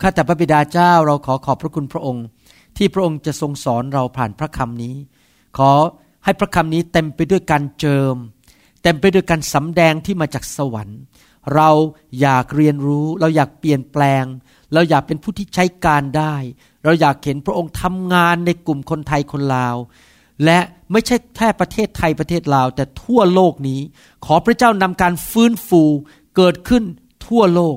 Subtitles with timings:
[0.00, 2.24] ข้าแต่พระบิดาเจ้าเราขอขอบพระคุณพระองค์
[2.76, 4.94] ที่พระองค์จะทรงสอนเราผ่านพระคำนี้
[5.58, 5.70] ขอ
[6.24, 8.14] ให้พระคำนี้เต็มไปด้วยการเจิม
[8.82, 11.00] เต็มไปด้วยการสำแดงที่มาจากสวรรค์
[11.54, 11.70] เรา
[12.20, 14.24] อยากเรียนรู้ เราอยากเปลี่ยนแปลง
[14.72, 16.34] เราอยากเป็นผู้ที่ใช้การได้
[16.84, 19.76] เราอยากเห็นพระองค์ทำงานในกลุ่มคนไทยคนลาว
[20.44, 20.58] และ
[20.92, 23.80] ไม่ใช่แค่ประเทศไทยประเทศลาว แต่ทั่วโลกนี้
[24.24, 25.82] ขอพระเจ้านำการฟื้นฟู
[26.36, 26.84] เกิดขึ้น
[27.26, 27.76] ทั่วโลก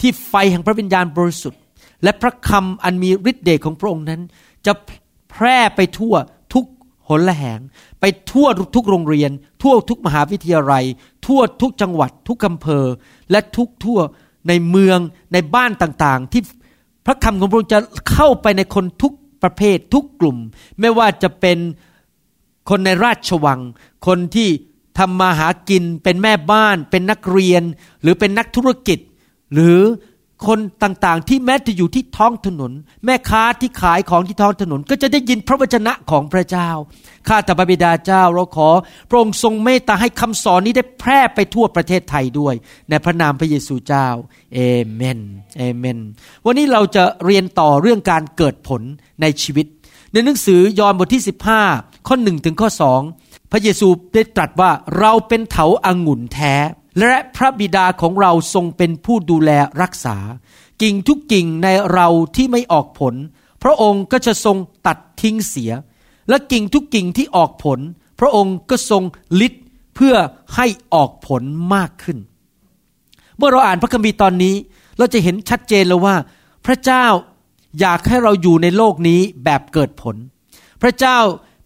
[0.00, 1.58] ที่ไฟแห่งพระวิญญาณบริสุทธิ
[2.04, 4.22] และพระคำอันมีฤทธิ์เดชของพระองค์นั้น
[4.66, 4.72] จะ
[5.30, 6.14] แพร่ไปทั่ว
[6.54, 6.64] ทุก
[7.08, 7.60] หนละแหง
[8.00, 8.46] ไปทั่ว
[8.76, 9.30] ทุกโรงเรียน
[9.62, 10.84] ทั่วทุกมหาวิทยาลัย
[11.26, 12.84] ทั่วทุกจังหวัด ทุกอำเภอ
[13.30, 13.98] และทุกทั่ว
[14.48, 14.98] ในเมือง
[15.32, 16.42] ในบ้านต่างๆ ที่
[17.06, 17.78] พระคำของพระองค์จะ
[18.12, 20.36] เข้าไปในคนทุกประเภททุกกลุ่ม
[20.80, 21.58] ไม่ว่าจะเป็น
[22.68, 23.60] คนในราชวัง
[24.06, 24.48] คนที่
[24.98, 27.62] ทำมาหากินเป็นแม่บ้าน เป็นนักเรียน
[28.02, 28.98] หรือเป็นนักธุรกิจ
[29.52, 29.78] หรือ
[30.46, 32.72] คนต่างๆ ที่แม้จะอยู่ที่ท้องถนน
[33.04, 36.70] แม่ค้าที่ขายของที่ท้องถนน ก็จะได้ยินพระวจนะของพระเจ้า
[37.28, 38.68] ข้าแต่พระบิดาเจ้าเราขอ
[39.08, 42.54] พระองค์ทรงเมตตาให้คำสอนนี้ได้แพร่ไปทั่วประเทศไทยด้วย
[42.90, 44.08] ในพระนามพระเยซูเจ้า
[44.54, 44.60] เอ
[44.92, 45.20] เมน
[45.58, 45.98] เอเมน
[46.46, 48.82] วันนี้เราจะเรียนต่อเรื่องการเกิดผล
[49.22, 49.66] ในชีวิต
[50.12, 51.22] ในหนังสือยอห์นบทที่
[51.64, 52.68] 15 ข้อ1ถึงข้อ
[53.10, 56.54] 2 พระเยซูได้ตรัสว่าเราเป็นเถาอางุ่นแท้
[56.98, 59.50] และพระบิดาของเราทรงเป็นผู้ดูแล
[59.82, 60.16] รักษา
[60.82, 63.14] กิ่งทุกกิ่งในเราที่ไม่ออกผล
[63.62, 64.56] พระองค์ก็จะทรง
[64.86, 65.72] ตัดทิ้งเสีย
[66.28, 67.78] และกิ่งทุกกิ่งที่ออกผล
[68.20, 69.02] พระองค์ก็ทรง
[69.40, 69.54] ลิด
[69.94, 70.14] เพื่อ
[70.56, 71.42] ให้ออกผล
[71.74, 72.18] มากขึ้น
[73.36, 74.54] เมื่อเราอ่านพระคัมภีร์ตอนนี้
[74.98, 76.16] เราจะเห็นชัดเจนแล้วว่า
[76.66, 77.06] พระเจ้า
[77.80, 80.16] อยากให้เราอยู่ในโลกนี้แบบเกิดผล
[80.82, 81.18] พระเจ้า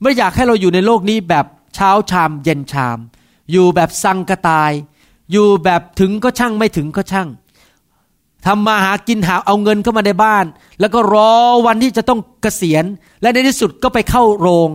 [0.02, 2.98] ไม่อยากให้เราอยู่ในโลกนี้แบบเช้าชามเย็นชาม
[3.50, 4.72] อยู่แบบสังกตาย
[5.32, 7.28] อยู่แบบถึงก็ช่างไม่ถึงก็ช่าง
[8.46, 10.44] ทำมาหากินหาเอาเงินเข้ามาในบ้าน
[10.80, 11.30] แล้วก็รอ
[11.66, 12.84] วันที่จะต้องเกษียณ
[13.22, 14.70] และในที่สุดก็ไปเข้าโรง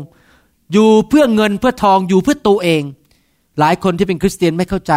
[0.74, 2.84] อยู่เพื่อเงินเพื่อทองอยู่เพื่อตัวเอง
[3.59, 4.94] หลายคนที่เป็นคริสเตียนไม่เข้าใจ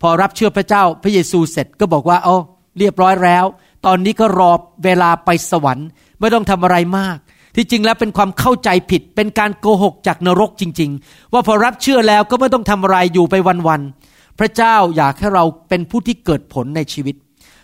[0.00, 2.38] พอรับเชื่อพระเจ้าพระเยซูเสร็จก็บอกว่าอ๋อ
[2.78, 3.44] เรียบร้อยแล้ว
[3.86, 4.50] ตอนนี้ก็รอ
[4.84, 5.88] เวลาไปสวรรค์
[6.20, 7.16] ไม่ต้องทำอะไรมาก
[7.56, 13.34] ที่จริงแล้วเป็นความเข้าใจผิด เป็นการโกหกจากนรกจริง ๆ ว่าพอรับเชื่อแล้วก็ไม่ต้องทำอะไรอยู่ไป
[13.68, 17.16] วันๆ พระเจ้าอยากให้เราเป็นผู้ที่เกิดผลในชีวิต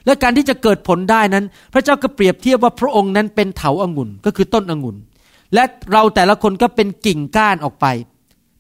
[0.07, 4.97] และการที่จะเกิดผลได้นั้น พระเจ้าก็เปรียบเทียบว่าพระองค์นั้นเป็นเถาอางุ่นก็คือต้นองุ่น
[5.55, 7.87] และเราแต่ละคนก็เป็นกิ่งก้านออกไป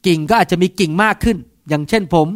[0.07, 1.37] กิ่งก็อาจจะมีกิ่งมากขึ้น
[1.69, 2.29] อย่างเช่นผม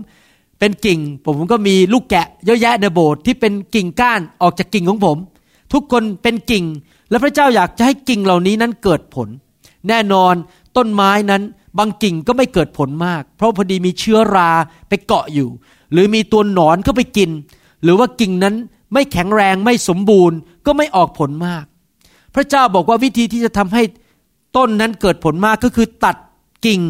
[0.59, 5.17] เป็นกิ่งผมก็มีลูกแกะเยอะแยะในโบสถ์ที่เป็นกิ่งก้านออกจากกิ่งของผม
[5.73, 6.65] ทุกคนเป็นกิ่ง
[7.11, 9.29] และพระเจ้าอยากจะให้กิ่งเหล่านี้นั้นเกิดผล
[9.89, 10.35] แน่นอน
[10.77, 11.43] ต้นไม้นั้น
[11.79, 14.51] บางกิ่งก็ไม่เกิดผลมาก เพราะพอดีมีเชื้อรา
[14.89, 15.49] ไปเกาะอยู่
[15.93, 17.31] หรือมีตัวหนอนเข้าไปกิน
[17.83, 18.55] หรือว่ากิ่งนั้น
[18.93, 20.37] ไม่แข็งแรงไม่สมบูรณ์
[20.67, 21.65] ก็ไม่ออกผลมาก
[22.35, 23.83] พระเจ้าบอกว่าวิธีที่จะทำให้
[24.57, 26.17] ต้นนั้นเกิดผลมากก็คือตัด
[26.67, 26.81] กิ่ง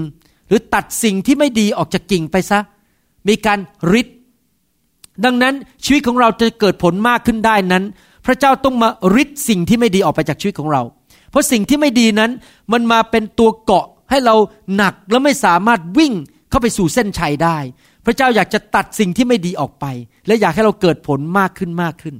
[0.49, 2.61] หรือตัดสิ่งที่ไม่ดีออกจากกิ่งไปซะ
[3.29, 3.59] มีการ
[3.93, 4.07] ริด
[5.25, 7.85] ดังนั้นชีวิตของเราจะเกิดผลมากขึ้นได้นั้น
[8.27, 10.83] พระเจ้าต้องมาริดสิ่งที่ไม่ดีออกไปจากชีวิตของเรา
[11.31, 12.31] เพราะสิ่งที่ไม่ดีนั้น
[12.73, 14.35] มันมาเป็นตัวเกาะ ให้เรา
[14.77, 16.13] หนักและไม่สามารถวิ่ง
[16.51, 17.59] เข้าไปสู่เส้นชัยได้
[18.07, 19.85] พระเจ้าอยากจะตัดสิ่งที่ไม่ดีออกไป
[20.27, 22.15] และอยากให้เราเกิดผลมากขึ้นมากขึ้น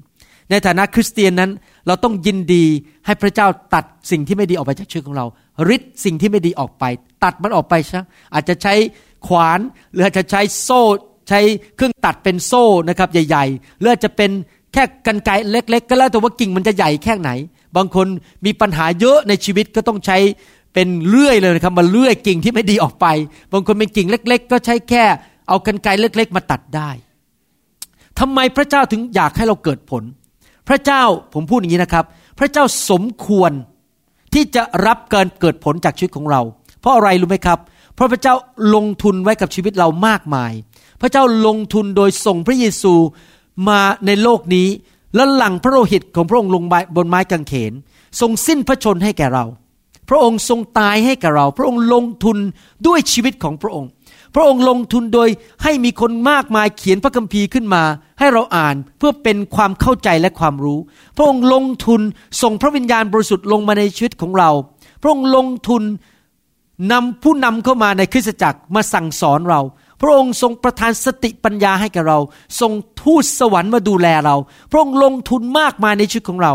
[0.51, 1.51] ในฐานะคริสเตียนนั้น
[1.87, 2.65] เราต้องยินดี
[3.07, 5.27] ให้พระเจ้าตัดสิ่งที่ไม่ดีออกไปจากชีวิตของเรา
[5.69, 6.85] ริดสิ่งที่ไม่ดีออกไป
[7.25, 8.01] ตัดมันออกไปใช่
[8.35, 8.75] อาจจะใช้
[9.27, 9.61] ขวาน
[9.93, 10.83] หรืออาจจะใช้โซ่
[11.29, 11.41] ใช้
[11.77, 14.31] เครื่องตัดเป็นโซ่นะครับใหญ่ ๆ หรืออาจจะเป็น
[14.73, 17.31] แค่กันไกเล็ก ๆ ก็แล้วแต่ว่ากิ่งมันจะใหญ่แค่ไหน
[17.77, 18.07] บางคน
[18.45, 20.19] มีปัญหาเยอะในชีวิตก็ต้องใช้
[20.81, 23.07] เป็นเลื่อยเลยนะครับมาเลื่อยกิ่งที่ไม่ดีออกไป
[23.53, 25.05] บางคนเป็นกิ่งเล็ก ๆ ก็ใช้แค่
[25.49, 26.91] เอากันไกเล็ก ๆ มาตัดได้
[28.19, 30.03] ทำไมพระเจ้าถึงอยากให้เราเกิดผล
[30.69, 31.03] พระเจ้า
[31.35, 32.05] ผมพูดอย่างนี้นะครับ
[32.39, 33.53] พระเจ้าสมควร
[34.35, 36.41] ที่จะรับการเกิดผลจากชีวิตของเรา
[36.81, 37.59] เพราะอะไรรู้ไหมครับ
[37.95, 38.35] เพราะพระเจ้า
[38.75, 40.53] ลงทุนไว้กับชีวิตเรามากมาย
[41.01, 42.95] พระเจ้าลงทุนโดยส่งพระเยซู
[43.69, 44.69] มาในโลกนี้
[45.15, 46.63] แล้วหลังพระโลหิตของพระองค์ลง
[46.97, 47.73] บนไม้กางเขน
[48.21, 49.45] ทรงสิ้นพระชนให้แก่เรา
[50.09, 52.39] พระองค์ทรงตายให้แก่เรา พระองค์ลงทุน
[52.87, 53.89] ด้วยชีวิตของพระองค์
[54.35, 55.29] พระองค์ลงทุนโดย
[55.63, 57.83] ให้มีคนมากมายเขียนพระคัมภีร์ขึ้นมา
[58.19, 60.79] ให้เราอ่านเพื่อเป็นความเข้าใจและความรู้
[61.17, 62.01] พระองค์ลงทุน
[62.43, 64.51] ส่งพระวิญญาณบริสุทธิ์ลงมาในชีวิตของเรา
[65.03, 65.83] พระองค์ลงทุน
[66.93, 69.61] นำผู้นำเข้ามาในคริสตจักรมาสั่งสอนเรา
[70.01, 72.19] พระองค์ทรงประทานสติปัญญาให้กับเรา
[72.61, 74.37] ทรงทูตสวรรค์มาดูแลเรา
[74.71, 76.53] พระองค์ลงทุนมากมายในชีวิตของเรา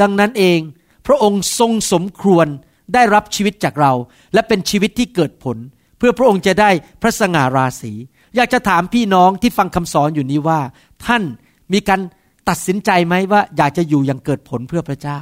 [0.00, 0.58] ดังนั้นเอง
[1.06, 2.46] พระองค์ทรงสมควร
[2.94, 3.92] ได้รับชีวิตจากเรา
[4.34, 5.56] และเป็นชีวิตที่เกิดผล
[5.98, 6.70] เพื่อพระองค์จะได้
[7.02, 7.92] พระสง่าราศี
[8.36, 10.60] อยากจะถามพี่น้องที่ฟังคำสอนอยู่นี้ว่า
[11.06, 11.22] ท่าน
[11.72, 12.00] มีการ
[12.48, 15.18] ตัดสินใจไหมว่า อยากจะอยู่อย่างเกิดผลเพื่อพระเจ้า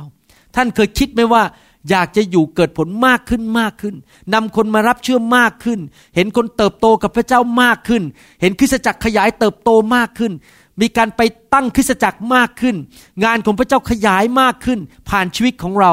[0.57, 1.43] ท่านเคยคิดไหมว่า
[1.91, 3.95] อยากจะอยู่เกิดผลมากขึ้นมากขึ้น
[4.35, 5.81] นำคนมารับเชื่อมากขึ้น
[6.15, 8.03] เห็นคนเติบโตกับพระเจ้ามากขึ้น
[8.41, 10.33] เห็นคริสตจักรขยายเติบโตมากขึ้น
[10.81, 11.21] มีการไป
[11.55, 12.77] ตั้งคริสตจักรมากขึ้น
[13.25, 14.79] งานของพระเจ้าขยายมากขึ้น
[15.09, 15.93] ผ่านชีวิตของเรา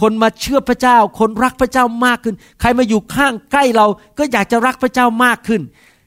[0.00, 3.86] คนมาเชื่อพระเจ้า คนรักพระเจ้ามากขึ้น ใครมาอยู่ข้างใกล้เรา
[4.18, 5.62] ก็อยากจะรักพระเจ้ามากขึ้น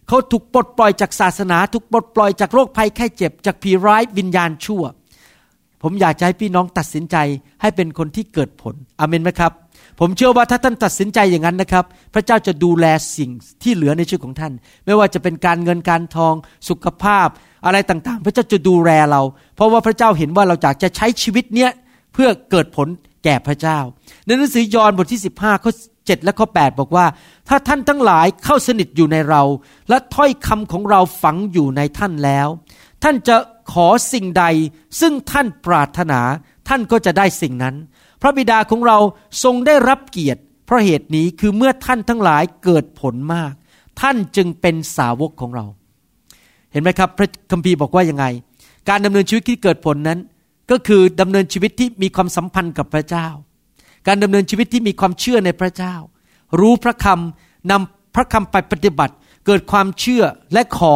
[0.08, 4.84] เขาถูกปลดปล่อยจากศาสนา ถูกปลดปล่อยจากโรคภัยแค่เจ็บ จากผีร้ายวิญญาณชั่ว
[5.82, 7.16] ผมอยากจะให้พี่น้องตัดสินใจ
[7.62, 9.52] ให้เป็นคนที่เกิดผลอเมนไหมครับ
[10.00, 12.86] ผมเชื่อว่าถ้าท่านตัดสินใจอย่างนั้นนะครับ พระเจ้าจะดูแล
[13.18, 13.32] สิ่ง
[13.64, 14.54] ที่เหลือในชีวิตของท่าน
[14.86, 16.34] ไม่ว่าจะเป็นการเงินการทอง
[16.70, 17.28] สุขภาพ
[17.66, 19.22] อะไรต่างๆ พระเจ้าจะดูแลเรา
[19.56, 21.72] เพราะว่าพระเจ้าเห็นว่าเราอยากจะใช้ชีวิตเนี้ย
[22.14, 22.88] เพื่อเกิดผล
[23.24, 23.80] แก่พระเจ้า
[24.26, 27.06] ในหนังสือยอห์นบทที่ 15ข้อ7และข้อ8บอกว่า
[27.50, 29.44] ถ้าท่านทั้งหลายเข้าสนิทอยู่ในเรา
[29.90, 32.48] และถ้อยคำของเราฝังอยู่ในท่านแล้ว
[33.04, 33.36] ท่านจะ
[33.74, 34.46] ขอสิ่งใด
[35.00, 36.22] ซึ่งท่านปรารถนา
[36.68, 37.76] ท่านก็จะได้สิ่งนั้น
[38.22, 38.98] พระบิดาของเรา
[39.44, 43.54] ทรงได้รับเกียรติ เพราะเหตุนี้คือเมื่อท่านทั้งหลายเกิดผลมาก
[44.02, 45.66] ท่านจึงเป็นสาวกของเรา
[46.72, 48.26] เห็นไหมครับ พระคัมภีร์บอกว่ายังไง
[48.90, 50.20] การดำเนินชีวิตที่เกิดผลนั้น
[50.72, 53.28] ก็คือดำเนินชีวิตที่มีความสัมพันธ์กับพระเจ้า
[54.08, 55.96] การดำเนินชีวิตที่มีความเชื่อในพระเจ้า
[56.60, 59.14] รู้พระคำนำพระคำไปปฏิบัติ
[59.46, 60.24] เกิดความเชื่อ
[60.54, 60.96] และขอ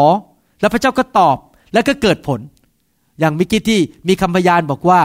[0.60, 1.38] แล้วพระเจ้าก็ตอบ
[1.74, 2.40] และก็เกิดผล
[3.20, 5.00] อย่างมื่อกี้ที่มีคำพยานบอกว่า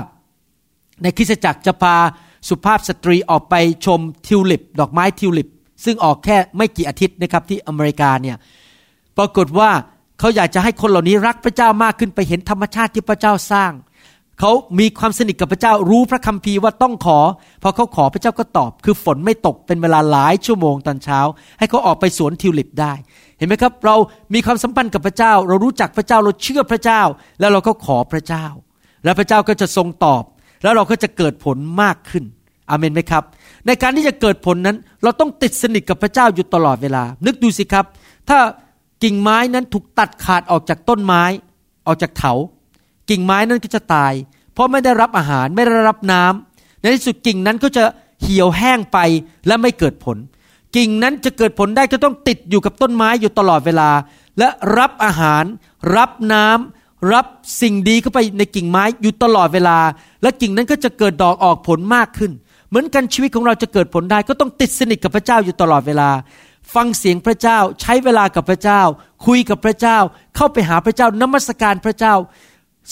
[1.03, 1.97] ในคริสตจักรจะพา
[2.49, 3.55] สุภาพสตรีออกไป
[3.87, 5.49] ชมทิวลิป ดอกไม้ทิวลิป
[5.85, 8.37] ซึ่งออกแค่ไม่กี่อาทิตย์นะครับที่อเมริกาเนี่ย
[9.19, 9.71] ปรากฏว่า
[10.19, 13.73] เขาอยากจะให้คนเหล่านี้รักพระเจ้ามากขึ้นไปเห็นธรรมชาติที่พระเจ้าสร้าง
[14.41, 17.19] เขามีความสนิทกับพระเจ้ารู้พระคัมภีร์ว่าต้องขอ
[17.63, 21.21] พอเขาขอพระเจ้าก็ตอบ คือฝนไม่ตกเป็นเวลาหลายชั่วโมงตอนเช้า
[21.59, 22.93] ให้เขาออกไปสวนทิวลิปได้
[23.39, 23.97] เห็นไหมครับ เรา
[24.35, 27.03] มีความสัมพันธ์กับพระเจ้า เรารู้จักพระเจ้าเราเชื่อพระเจ้า
[27.41, 28.47] แล้วเราก็ขอพระเจ้า
[29.05, 30.23] แล้วพระเจ้าก็จะทรงตอบ
[30.63, 32.25] แล้วเราก็จะเกิดผลมากขึ้น
[32.71, 33.25] อเมนไหมครับ
[33.67, 37.85] ในการที่จะเกิดผลนั้น เราต้องติดสนิทกับพระเจ้าอยู่ตลอดเวลา นึกดูสิครับ
[38.29, 38.39] ถ้า
[39.03, 41.23] กิ่งไม้นั้นถูกตัดขาดออกจากต้นไม้
[41.87, 42.33] ออกจากเถา
[43.11, 44.13] กิ่งไม้นั้นก็จะตาย
[44.55, 47.85] เพราะไม่ได้รับอาหารไม่ได้รับน้ำในที่สุดกิ่งนั้นก็จะ
[48.23, 48.99] เหี่ยวแห้งไป
[49.47, 50.17] และไม่เกิดผล
[50.77, 53.91] กิ่งนั้นจะเกิดผลได้ก็ต้องติดอยู่กับต้นไม้อยู่ตลอดเวลา
[54.39, 54.49] และ
[54.79, 55.45] รับอาหาร
[55.97, 57.27] รับน้ำรับ
[57.61, 59.79] สิ่งดีเข้าไปในกิ่งไม้อยู่ตลอดเวลา
[60.23, 62.33] และกิ่งนั้นก็จะเกิดดอกออกผลมากขึ้น
[62.69, 66.11] เหมือนกันชีวิตของเราจะเกิดผลได้ก็ต้องติดสนิทกับพระเจ้าอยู่ตลอดเวลา
[66.75, 68.83] ฟังเสียงพระเจ้าใช้เวลากับพระเจ้า
[69.27, 69.99] คุยกับพระเจ้า
[70.37, 72.15] เข้าไปหาพระเจ้านมัสการพระเจ้า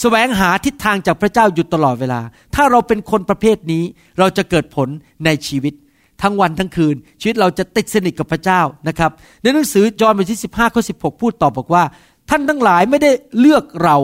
[0.01, 2.21] แสวงหาทิศทางจากพระเจ้าอยู่ตลอดเวลา
[2.55, 3.83] ถ้าเราเป็นคนประเภทนี้
[4.19, 4.87] เราจะเกิดผล
[5.25, 5.73] ในชีวิต
[6.21, 9.11] ทั้งวันทั้งคืน ชีวิตเราจะติดสนิทกับพระเจ้านะครับ
[9.41, 11.83] ในหนังสือยอห์นบทที่ 15ข้อ16 พูดต่อบอกว่า
[12.29, 13.97] ท่านทั้งหลายไม่ได้เลือกเรา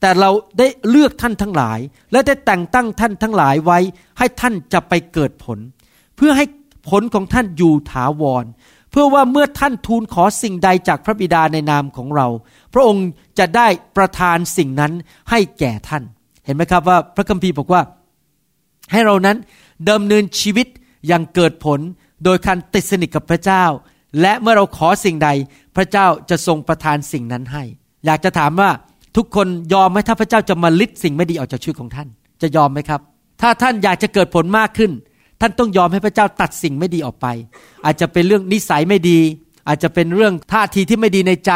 [0.00, 1.78] แต่เราได้เลือกท่านทั้งหลาย
[2.12, 3.78] และได้แต่งตั้งท่านทั้งหลายไว้
[4.18, 5.58] ให้ท่านจะไปเกิดผล
[6.16, 6.44] เพื่อให้
[6.90, 8.44] ผลของท่านอยู่ถาวร
[8.94, 12.26] เพื่อว่าเมื่อท่านทูลขอสิ่งใดจากพระบิดาในนามของเรา
[12.74, 13.06] พระองค์
[13.38, 14.92] จะได้ประทานสิ่งนั้น
[15.30, 16.02] ให้แก่ท่าน
[16.44, 17.82] เห็นไหมครับว่าพระคัมภีร์บอกว่า
[18.92, 19.36] ให้เรานั้น
[19.90, 20.66] ดำเนินชีวิต
[21.06, 21.80] อย่างเกิดผล
[22.24, 23.64] โดยการติดสนิทกับพระเจ้า
[24.20, 25.30] และเมื่อเราขอสิ่งใด
[25.76, 27.64] พระเจ้าจะทรงประทานสิ่งนั้นให้
[28.06, 28.70] อยากจะถามว่า
[29.16, 32.08] ทุกคนยอมไหมถ้าพระเจ้าจะมาลิดสิ่งไม่ดีออกจากชีวิตของท่าน
[32.42, 33.00] จะยอมไหมครับ
[33.40, 34.90] ถ้าท่านอยากจะเกิดผลมากขึ้น
[35.40, 37.26] ท่านต้องยอมให้พระเจ้าตัดสิ่งไม่ดีออกไป
[37.84, 39.18] อาจจะเป็นเรื่องนิสัยไม่ดี
[39.68, 41.52] อาจจะเป็นเรื่องท่าทีที่ไม่ดีในใจ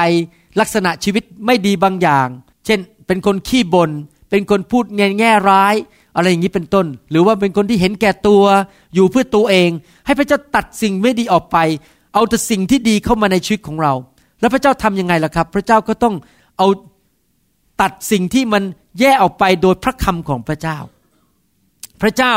[0.61, 2.29] ลักษณะชีวิตไม่ดีบางอย่าง
[2.67, 3.91] เช่น เป็นคนขี้บน่น
[4.31, 5.75] เป็นคนพูดแง่แง่ร้าย
[6.17, 8.45] อะไรอย่างนี้เป็นต้น หรือว่าเป็นคนที่เห็นแก่ตัว
[8.95, 9.71] อยู่เพื่อตัวเอง
[10.07, 11.57] ให้พระเจ้าตัดสิ่งไม่ดีออกไป
[12.15, 13.93] เอาแต่สิ่งที่ดีเข้ามาในชีวิตของเรา
[14.41, 16.15] แล้วพระเจ้าทํำยังไงล่ะครับ พระเจ้าก็ต้อง
[16.59, 16.69] เอา
[17.81, 18.63] ตัดสิ่งที่มัน
[19.01, 20.79] แย่ออกไปโดยพระคำของพระเจ้า
[22.03, 22.35] พระเจ้า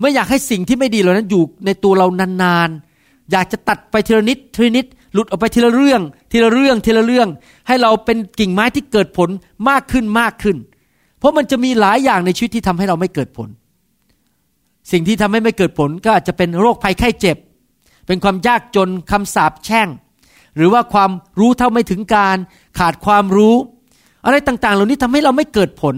[0.00, 2.06] ไม่อยากให้สิ่งที่ไม่ดีเหล่านั้นอยู่ในตัวเรา
[2.42, 6.00] นานๆ อยากจะตัดไปทีละนิดทีละนิด หลุดออกไปทีละเรื่อง
[6.32, 7.28] ทีละเรื่องทีละเรื่อง
[7.66, 9.28] ให้เราเป็นกิ่งไม้ที่เกิดผล
[9.68, 10.56] มากขึ้นมากขึ้น
[11.18, 13.48] เพราะมันจะมีหลายอย่างในชีวิตที่ทำให้เราไม่เกิดผล
[14.92, 17.36] สิ่งที่ทำให้ไม่เกิดผลก็อาจจะเป็นโรคภัยไข้เจ็บ
[18.06, 19.88] เป็นความยากจนคำสาปแช่ง
[20.56, 21.10] หรือว่าความ
[21.40, 22.36] รู้เท่าไม่ถึงการ
[22.78, 23.56] ขาดความรู้
[24.24, 25.94] อะไรต่างๆ เหล่านี้ทำให้เราไม่เกิดผล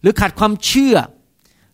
[0.00, 0.96] หรือขาดความเชื่อ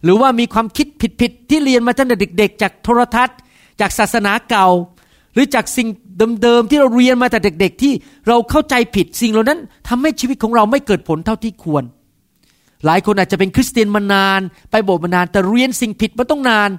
[0.04, 0.87] หรือว่ามีความคิด
[1.21, 3.38] ผิดๆที่เรียนมาตั้งแต่เด็ก ๆ จากโทรทัศน์
[3.80, 4.69] จากศาสนาเก่า
[5.35, 5.88] หรือจากสิ่ง
[6.42, 7.92] เดิมๆที่เราเรียนมาแต่เด็ก ๆ ที่
[8.28, 11.85] เราเข้าใจผิดสิ่งเหล่านั้นทำให้ชีวิตของเราไม่เกิดผลเท่าที่ควร
[12.87, 14.40] หลายคนอาจจะเป็นคริสเตียนมานาน
[14.71, 16.71] ไปโบสถ์มานานแต่เรียนสิ่งผิดมาต้องนาน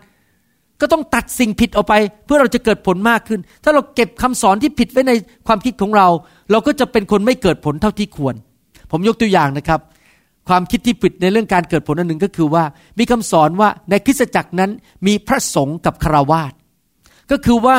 [0.82, 1.94] ก็ต้องตัดสิ่งผิดออกไป
[2.26, 5.12] เพื่อเราจะเกิดผลมากขึ้น ถ้าเราเก็บคำสอนที่ผิดไว้ใน
[5.48, 6.08] ความคิดของเรา
[6.52, 8.36] เราก็จะเป็นคนไม่เกิดผลเท่าที่ควร
[8.92, 9.80] ผมยกตัวอย่างนะครับ
[10.50, 12.64] ความคิดที่ผิดในเรื่องการเกิดผลอันหนึ่งก็คือว่า
[13.00, 14.72] มีคำสอนว่าในคริสตจักรนั้น
[15.08, 16.54] มีพระสงฆ์กับคารวาส
[17.32, 17.78] ก็คือว่า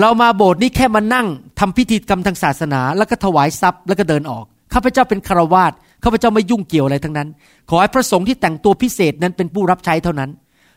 [0.00, 1.26] เรามาโบสถ์นี้แค่มานั่ง
[1.60, 5.72] ทำพิธีกรรมทางศาสนา แล้วก็ถวายทรัพย์แล้วก็เดินออกข้าพเจ้าเป็นคารวาส
[6.04, 7.28] ข้าพเจ้าไม่ยุ่งเกี่ยวอะไรทั้งนั้น
[7.70, 10.30] ขอให้พระสงฆ์ที่แต่งตัวพิเศษนั้นเป็นผู้รับใช้เท่านั้น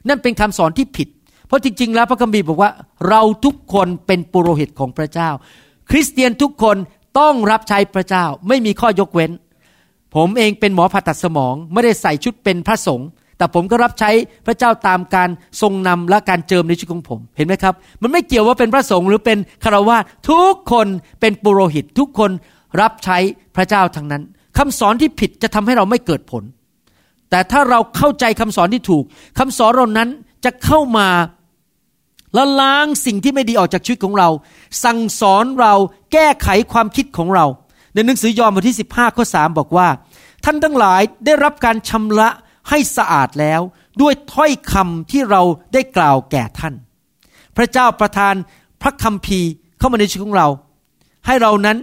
[0.09, 1.07] นั่นเป็นคำสอนที่ผิด
[1.47, 2.71] เพราะจริง ๆ แล้วพระคัมภีร์บอกว่า
[3.09, 5.29] เราทุกคนเป็นปุโรหิตของพระเจ้า
[5.89, 6.77] คริสเตียนทุกคน
[7.19, 9.31] ต้องรับใช้พระเจ้า ไม่มีข้อยกเว้น
[10.15, 13.07] ผมเองเป็นหมอผ่าตัดสมอง ไม่ได้ใส่ชุดเป็นพระสงฆ์
[13.37, 14.11] แต่ผมก็รับใช้
[14.45, 15.29] พระเจ้าตามการ
[15.61, 19.97] ทรงนำและการเจิมในชีวิตของผม เห็นไหมครับ มันไม่เกี่ยวว่าเป็นพระสงฆ์หรือเป็นคารวะ
[20.29, 20.87] ทุกคน
[21.19, 22.31] เป็นปุโรหิต ทุกคน
[22.81, 23.17] รับใช้
[23.55, 24.23] พระเจ้าทั้งนั้น
[24.57, 26.43] คำสอนที่ผิดจะทำให้เราไม่เกิดผล
[27.29, 29.03] แต่ถ้าเราเข้าใจคำสอนที่ถูก
[29.39, 30.09] คำสอนเหล่านั้น
[30.45, 31.07] จะเข้ามา
[32.37, 34.29] ละล้างสิ่งที่ไม่ดีออกจากชีวิตของเรา
[34.83, 35.73] สั่งสอนเรา
[36.13, 37.45] แก้ไขความคิดของเรา
[37.93, 39.87] ในหนังสือยอห์นบทที่ 15ข้อ3บอกว่า
[40.45, 42.29] ท่านทั้งหลายได้รับการชำระ
[42.69, 43.61] ให้สะอาดแล้ว
[44.01, 45.41] ด้วยถ้อยคำที่เรา
[45.73, 46.73] ได้กล่าวแก่ท่าน
[47.57, 48.33] พระเจ้าประทาน
[48.81, 49.39] พระคำพี
[49.77, 50.47] เข้ามาในชีวิตของเรา
[51.25, 51.77] ให้เรานั้น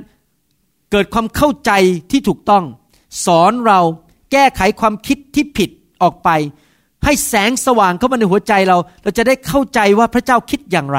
[0.90, 1.72] เกิดความเข้าใจ
[2.10, 2.64] ที่ถูกต้อง
[3.26, 3.80] สอนเรา
[4.32, 5.70] แก้ไขความคิดที่ผิด
[6.02, 6.28] ออกไป
[7.04, 10.98] ให้แสงสว่างเข้ามาในหัวใจเรา เราจะได้เข้าใจว่าพระเจ้าคิดอย่างไร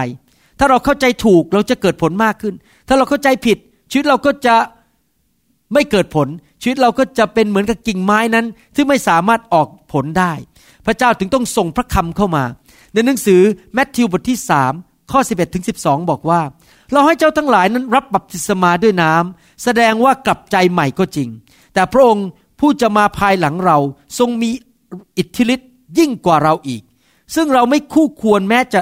[0.60, 2.54] ถ้าเราเข้าใจถูกเราจะเกิดผลมากขึ้น
[2.88, 3.58] ถ้าเราเข้าใจผิด
[3.92, 4.56] ชีวิตเราก็จะ
[5.74, 6.28] ไม่เกิดผล
[6.62, 10.34] ชีวิตเราก็จะเป็นเหมือนกับกิ่งไม้นั้น ที่ไม่สามารถออกผลได้
[10.86, 12.44] พระเจ้าถึงต้องส่งพระคำเข้ามา
[12.94, 13.42] ในหนังสือ
[13.74, 14.74] แมทธิวบทที่สาม
[15.12, 16.42] ข้อ 11ถึง12 บอกว่า
[16.92, 21.30] เราให้เจ้าทั้งหลายนั้นรับบัพติศมาด้วยน้ำแสดงว่ากลับใจใหม่ก็จริง
[21.74, 22.28] แต่พระองค์
[22.60, 23.78] ผู้จะมาภายหลังเรา
[24.20, 24.50] ทรงมี
[25.18, 25.68] อิทธิฤทธิ
[26.00, 26.82] ยิ่งกว่าเราอีก
[27.36, 28.82] ซึ่งเราไม่คู่ควรแม้จะ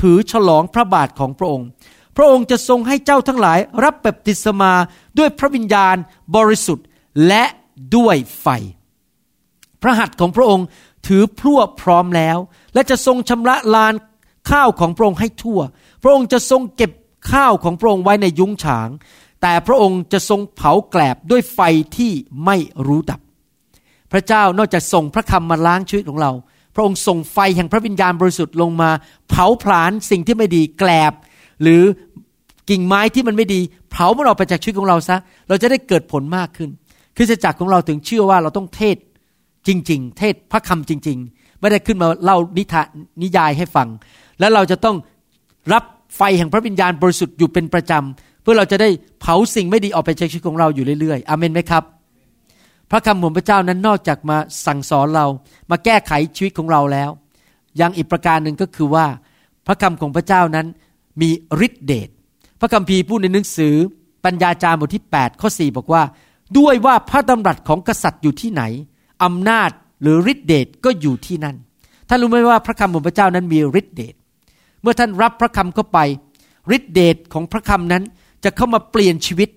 [0.00, 1.68] ถือฉลองพระบาทของพระองค์
[2.16, 4.72] พระองค์จะทรงให้เจ้าทั้งหลายรับแบบติศมา
[5.18, 5.96] ด้วยพระวิญญาณ
[6.36, 6.86] บริสุทธิ์
[7.28, 7.44] และ
[7.96, 8.46] ด้วยไฟ
[9.82, 10.66] พระหัตถ์ของพระองค์
[11.06, 12.38] ถือพลั่วพร้อมแล้ว
[12.74, 13.94] และจะทรงชำระลาน
[14.50, 15.60] ข้าวของพระองค์ให้ทั่ว
[16.02, 16.90] พระองค์จะทรงเก็บ
[17.32, 18.88] ข้าวของพระองค์ไว้ในยุ้งฉาง
[19.42, 21.60] แต่พระองค์จะทรงเผาแกลบด้วยไฟ
[21.96, 22.12] ที่
[22.44, 23.20] ไม่รู้ดับ
[24.12, 26.32] พระเจ้านอกจากส่งพระคำมาล้างชีวิตของเรา
[26.74, 28.90] พระองค์ส่งไฟแห่งพระวิญญาณบริสุทธิ์ลงมา
[29.28, 31.12] เผาผลาญสิ่งที่ไม่ดีแกลบ
[31.62, 31.82] หรือ
[32.72, 33.60] กิ่งไม้ที่มันไม่ดี
[33.90, 35.16] เผามันออกไปจากชีวิตของเราซะ
[35.48, 36.70] เราจะได้เกิดผลมากขึ้น
[37.16, 38.96] คริสตจักรของเราถึงเชื่อว่าเราต้องเทศ
[39.66, 42.86] จริง ๆ เทศพระคำจริง ๆ ไม่ได้ขึ้นมาเล่านิทาน
[43.22, 43.88] นิยายให้ฟัง
[44.40, 44.96] แล้วเราจะต้อง
[45.72, 45.84] รับ
[46.16, 48.88] ไฟแห่งพระวิญญาณบริสุทธิ์อยู่เป็นประจำ เพื่อเราจะได้
[49.20, 51.84] เผาสิ่งไม่ดีออกไปจากชีวิตของเราอยู่เรื่อยๆอเมนไหมครับ
[52.90, 54.36] พระคำของพระเจ้านั้นนอกจากมา
[54.66, 55.26] สั่งสอนเรา
[55.70, 57.10] มาแก้ไขชีวิตของเราแล้ว
[57.80, 59.06] ยังอีกประการหนึ่งก็คือว่า
[59.66, 60.66] พระคำของพระเจ้านั้น
[61.20, 61.30] มี
[61.66, 62.08] ฤทธิเดช
[62.62, 63.74] พระคัมภีร์พูดในหนังสือ
[64.24, 66.02] ปัญญาจารย์บทที่ 8 ข้อ 4 บอกว่า
[66.58, 68.62] ด้วยว่าพระดำรัสของกษัตริย์อยู่ที่ไหน
[69.24, 69.70] อำนาจ
[70.02, 71.56] หรือฤทธิเดชก็อยู่ที่นั่น
[72.08, 74.14] ท่านรู้ไหมว่าพระคำของพระเจ้านั้นมีฤทธิเดช
[74.82, 75.98] เมื่อท่านรับพระคำเข้าไป
[76.76, 78.02] ฤทธิเดชของพระคำนั้น
[78.44, 79.48] จะเข้ามาเปลี่ยนชีวิต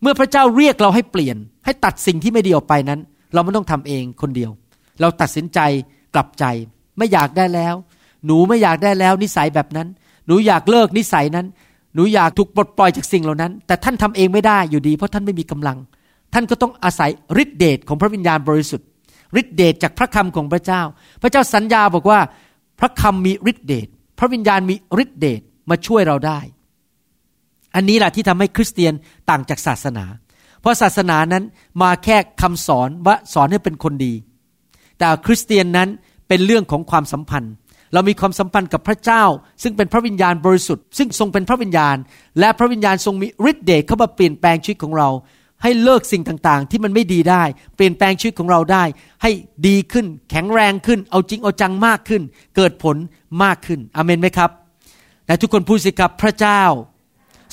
[0.00, 3.00] เมื่อพระเจ้าเรียกเราให้เปลี่ยน ให้ตัดสิ่งที่ไม่ดีออกไปนั้น
[3.34, 4.50] เราไม่ต้องทำเองคนเดียว
[5.00, 5.58] เราตัดสินใจ
[6.14, 6.44] กลับใจ
[6.98, 7.74] ไม่อยากได้แล้ว
[8.26, 9.88] หนูไม่อยากได้แล้ว นิสัยแบบนั้น
[10.26, 11.46] หนูอยากเลิกนิสัยนั้น
[11.98, 15.78] นูอยากถูกปลดปล่อยจากสิ่งเหล่านั้น แต่ท่านทำเองไม่ได้อยู่ดี เพราะท่านไม่มีกำลัง
[16.34, 17.10] ท่านก็ต้องอาศัย
[17.42, 18.86] ฤทธิเดชของพระวิญญาณบริสุทธิ์
[19.40, 20.82] ฤทธิเดชจากพระคำของพระเจ้า
[21.22, 22.20] พระเจ้าสัญญาบอกว่า
[22.80, 23.86] พระคำมีฤทธิเดช
[24.18, 25.40] พระวิญญาณมีฤทธิเดช
[25.70, 26.38] มาช่วยเราได้
[27.74, 28.92] อันนี้แหละที่ทำให้คริสเตียน
[29.30, 30.04] ต่างจากศาสนา
[30.60, 31.44] เพราะศาสนานั้น
[31.82, 34.14] มาแค่คำสอนว่าสอนให้เป็นคนดี
[34.98, 35.88] แต่คริสเตียนนั้น
[36.28, 37.52] เป็นเรื่องของความสัมพันธ์
[37.92, 39.24] เรามีความสัมพันธ์กับพระเจ้า
[39.62, 41.96] ซึ่งเป็นพระวิญญาณบริสุทธิ์ ซึ่งทรงเป็นพระวิญญาณ
[42.40, 45.08] และพระวิญญาณทรงมีฤทธิ์เดชเข้ามาเปลี่ยนแปลงชีวิตของเรา
[45.62, 47.42] ให้เลิกสิ่งต่างๆ ที่มันไม่ดีได้
[47.76, 48.84] เปลี่ยนแปลงชีวิตของเราได้
[49.22, 49.30] ให้
[49.66, 52.22] ดีขึ้น แข็งแรงขึ้น เอาจริงเอาจังมากขึ้น
[52.56, 52.96] เกิดผล
[53.42, 54.50] มากขึ้นอเมนไหมครับ
[55.26, 56.62] แต่ทุกคนพูดสิครับพระเจ้า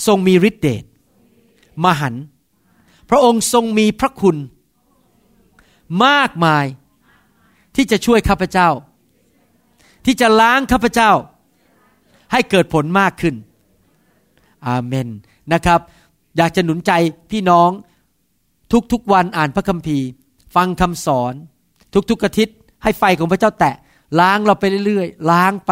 [0.08, 0.84] ทรงมีฤทธิ์เดช
[1.84, 2.16] มหัน
[3.10, 4.38] พระองค์ทรงมีพระคุณ
[6.06, 6.66] มากมาย
[7.76, 8.70] ที่จะช่วยข้าพเจ้า
[10.06, 11.12] ที่จะล้างข้าพเจ้า
[12.32, 13.36] ให้เกิดผลมากขึ้น
[14.68, 15.08] อาเมน
[15.54, 15.80] นะครับ
[16.38, 16.92] อยากจะหนุนใจ
[17.32, 17.70] พี่น้อง
[18.92, 20.06] ทุกๆวันอ่านพระคัมภีร์
[20.56, 21.34] ฟังคำสอน
[22.10, 23.76] ทุกๆอาทิตย์ ให้ไฟของพระเจ้าแตะ
[24.20, 25.72] ล้างเราไปเรื่อยๆ ล้างไป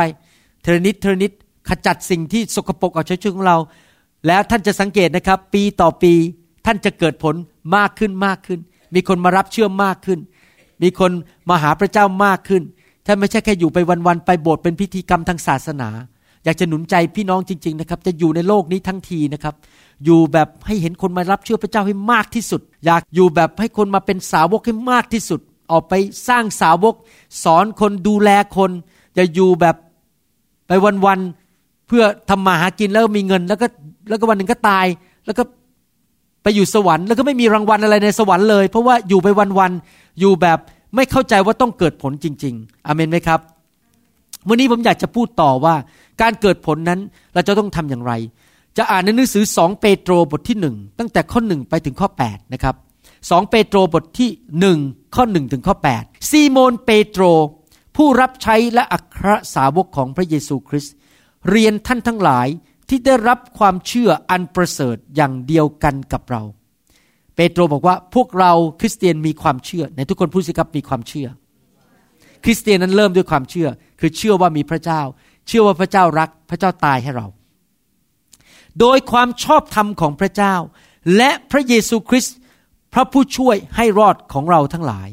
[0.63, 1.31] เทรนิดเทรนิด
[1.69, 3.57] ขจัดสิ่งที่สกปรกออกจากชีวิตของเรา
[4.27, 6.13] แล้วท่านจะสังเกตนะครับ ปีต่อปี
[6.65, 7.35] ท่านจะเกิดผล
[7.75, 8.59] มากขึ้นมากขึ้น
[8.95, 10.19] มีคนมารับเชื่อมากขึ้น
[10.83, 11.11] มีคน
[11.49, 12.63] มาหาพระเจ้ามากขึ้น
[13.05, 15.89] ท่านไม่ใช่แค่อยู่ไปวันๆไปโบสถ์เป็นพิธีกรรมทางศาสนา
[16.43, 19.55] อยากจะหนุนใจพี่น้องจริง ๆ นะครับ จะอยู่ในโลกนี้ทั้งทีนะครับ
[20.05, 25.39] อยู่แบบให้เห็นคนมารับเชื่อพระเจ้าให้มากที่สุด อยากอยู่แบบให้คนมาเป็นสาวกให้มากที่สุด
[25.71, 25.93] ออกไป
[26.27, 26.95] สร้างสาวก
[27.43, 28.71] สอนคนดูแลคน
[29.15, 29.75] อย่าอยู่แบบ
[30.67, 30.71] ไป
[31.05, 33.67] วันๆเพื่อทำมาหากินแล้วมีเงินแล้วก็
[34.09, 34.85] แล้วก็วันหนึ่งก็ตาย
[35.25, 35.43] แล้วก็
[36.43, 39.27] ไปอยู่สวรรค์แล้วก็ไม่มีรางวัลอะไรในสวรรค์เลย เพราะว่าอยู่ไป
[39.59, 40.59] วันๆอยู่แบบ
[40.95, 43.39] ไม่เข้าใจว่าต้องเกิดผลจริง ๆอเมนไหมครับ
[44.47, 45.75] วันนี้ผมอยากจะพูดต่อว่า
[46.21, 46.99] การเกิดผลนั้น
[47.33, 48.13] เราจะต้องทำอย่างไร
[48.77, 52.75] จะอ่านในหนังสือสองเปโตรบทที่หนึ่งตั้งแต่ข้อหนึ่งไปถึงข้อ 8 นะครับ
[53.29, 54.79] สองเปโตรบทที่หนึ่ง
[55.15, 57.23] ข้อหนึ่งถึงข้อ 8 ซีโมนเปโตร
[57.95, 60.93] ผู้รับใช้และอัครสาวกของพระเยซูคริสต์
[61.49, 62.47] เรียนท่านทั้งหลาย
[62.89, 66.41] ที่ได้รับความเชื่ออันประเสริฐอย่างเดียวกันกับเรา
[67.35, 71.27] เปโตรบอกว่าพวกเราคริสเตียนมีความเชื่อ ในทุกคนพูดสิครับมีความเชื่อ
[72.43, 73.67] คริสเตียนนั้นเริ่มด้วยความเชื่อ
[73.99, 75.01] คือเชื่อว่ามีพระเจ้า
[75.47, 77.27] เชื่อว่าพระเจ้ารักพระเจ้าตายให้เรา
[78.79, 80.55] โดยความชอบธรรมของพระเจ้า
[81.17, 82.35] และพระเยซูคริสต์
[82.93, 85.09] พระผู้ช่วยให้รอดของเราทั้งหลาย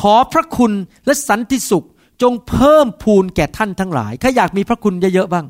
[0.00, 0.72] ขอพระคุณ
[1.06, 1.86] และสันติสุข
[2.22, 5.46] จงเพิ่มพูนแก่ท่านทั้งหลายข้าอยากมีพระคุณเยอะๆบ้าง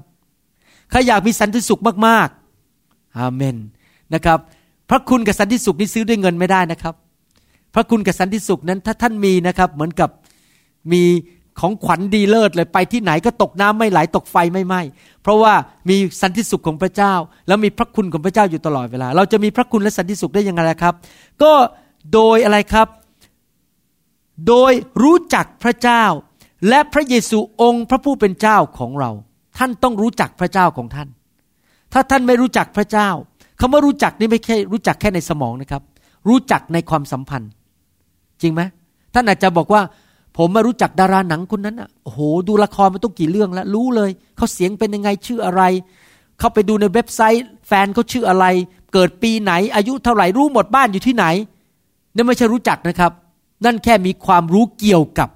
[0.93, 3.57] ข้าอยากมีสันติสุขมากๆอาเมน
[4.15, 4.39] นะครับ
[4.91, 6.95] พระคุณกับสันติสุขนี่ซื้อด้วยเงินไม่ได้นะครับ
[7.75, 10.11] พระคุณกับสันติสุขนั้นถ้าท่านมีนะครับ เหมือนกับ
[10.93, 11.03] มี
[11.61, 14.81] ของขวัญดีเลิศเลยไปที่ไหนก็ตกน้ำไม่ไหลตกไฟไม่ไหม้
[15.23, 15.55] เพราะว่า
[15.89, 17.15] มีสันติสุขของพระเจ้า
[17.49, 20.95] แล้วมีพระคุณของพระเจ้าอยู่ตลอดเวลา เราจะมีพระคุณและสันติสุขได้ยังไงละครับ
[21.43, 21.53] ก็
[22.13, 22.89] โดยอะไรครับ
[24.49, 24.73] โดย
[25.03, 26.05] รู้จักพระเจ้า
[26.69, 29.11] และพระเยซูองค์พระผู้เป็นเจ้าของเรา
[29.59, 31.09] ท่านต้องรู้จักพระเจ้าของท่าน
[31.93, 33.09] ถ้าท่านไม่รู้จักพระเจ้า
[33.61, 35.83] คำว่ารู้จักนี่ไม่แค่รู้จักแค่ในสมองนะครับ
[36.29, 37.51] รู้จักในความสัมพันธ์
[38.43, 38.63] จริงไหม
[39.15, 39.83] ท่านอาจจะบอกว่า
[40.37, 45.63] ผมมารู้จักดาราหนังคนนั้นอะโอ้โหดูละครมาต้องกี่เรื่องแล้ว รู้เลยเขาเสียงเป็นยังไงชื่ออะไร
[46.39, 48.45] เขาไปดูในเว็บไซต์ แฟนเขาชื่ออะไร
[48.93, 51.25] เกิดปีไหน อายุเท่าไหร่รู้หมดบ้านอยู่ที่ไหน
[52.15, 53.13] นี่นไม่ใช่รู้จักนะครับ
[53.65, 55.29] นั่นแค่มีความรู้เกี่ยวกับ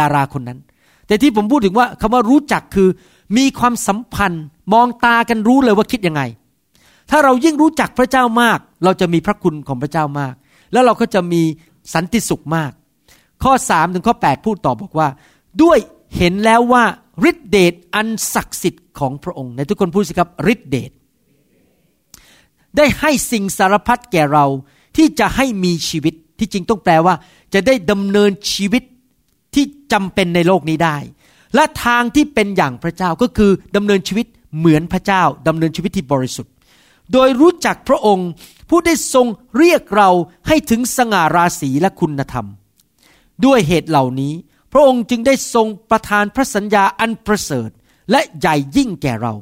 [0.00, 0.58] ดาราคนนั้น
[1.06, 2.88] แต่ที่ผมพูดถึงว่าคำว่ารู้จักคือ
[3.36, 6.22] มีความสัมพันธ์ มองตากันรู้เลยว่าคิดยังไง
[7.10, 10.34] ถ้าเรายิ่งรู้จักพระเจ้ามาก เราจะมีพระคุณของพระเจ้ามาก
[10.72, 11.42] แล้วเราก็จะมี
[11.94, 12.72] สันติสุขมาก
[13.42, 15.08] ข้อ3ถึงข้อ 8 พูดต่อบอกว่า
[15.62, 15.78] ด้วย
[16.16, 16.84] เห็นแล้วว่า
[17.30, 20.90] ฤทธิเดชอันศักดิ์สิทธิ์ของพระองค์ ในทุกคนพูดสิครับฤทธิเดช
[22.76, 24.46] ได้ให้สิ่งสารพัดแก่เรา
[24.96, 27.14] ที่จะให้มีชีวิตที่จริงต้องแปลว่า
[27.54, 28.82] จะได้ดำเนินชีวิต
[29.54, 30.96] ที่จำเป็นในโลกนี้ได้
[31.54, 34.26] และทางที่เป็นอย่างพระเจ้าก็คือดำเนินชีวิต
[34.58, 36.52] เหมือนพระเจ้าดำเนินชีวิตที่บริสุทธิ์
[37.12, 38.28] โดยรู้จักพระองค์
[38.68, 39.26] ผู้ได้ทรง
[39.58, 40.10] เรียกเรา
[40.48, 42.46] ให้ถึงสง่าราศีและคุณธรรม
[43.44, 44.34] ด้วยเหตุเหล่านี้
[44.72, 47.70] พระองค์จึงได้ทรงประทานพระสัญญาอันประเสริฐ
[48.10, 49.34] และใหญ่ยิ่งแก่เรา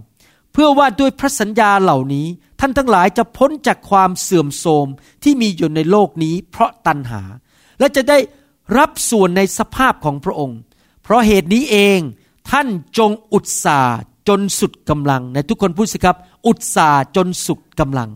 [0.52, 2.26] เพื่อว่าด้วยพระสัญญาเหล่านี้
[2.60, 4.86] ท่านทั้งหลายจะพ้นจากความเสื่อมโทรม
[5.22, 7.22] ที่มีอยู่ในโลกนี้ เพราะตัณหา
[7.78, 8.18] และจะได้
[8.78, 10.58] รับส่วนในสภาพของพระองค์
[11.02, 11.98] เพราะเหตุนี้เอง
[12.50, 18.10] ท่านจงอุตสาห์จนสุดกำลังในทุกคนพูดสิครับ อุตสาห์จนสุดกำลัง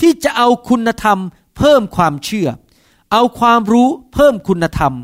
[0.00, 1.18] ที่จะเอาคุณธรรม
[1.58, 2.48] เพิ่มความเชื่อ
[3.12, 4.94] เอาความรู้เพิ่มคุณธรรม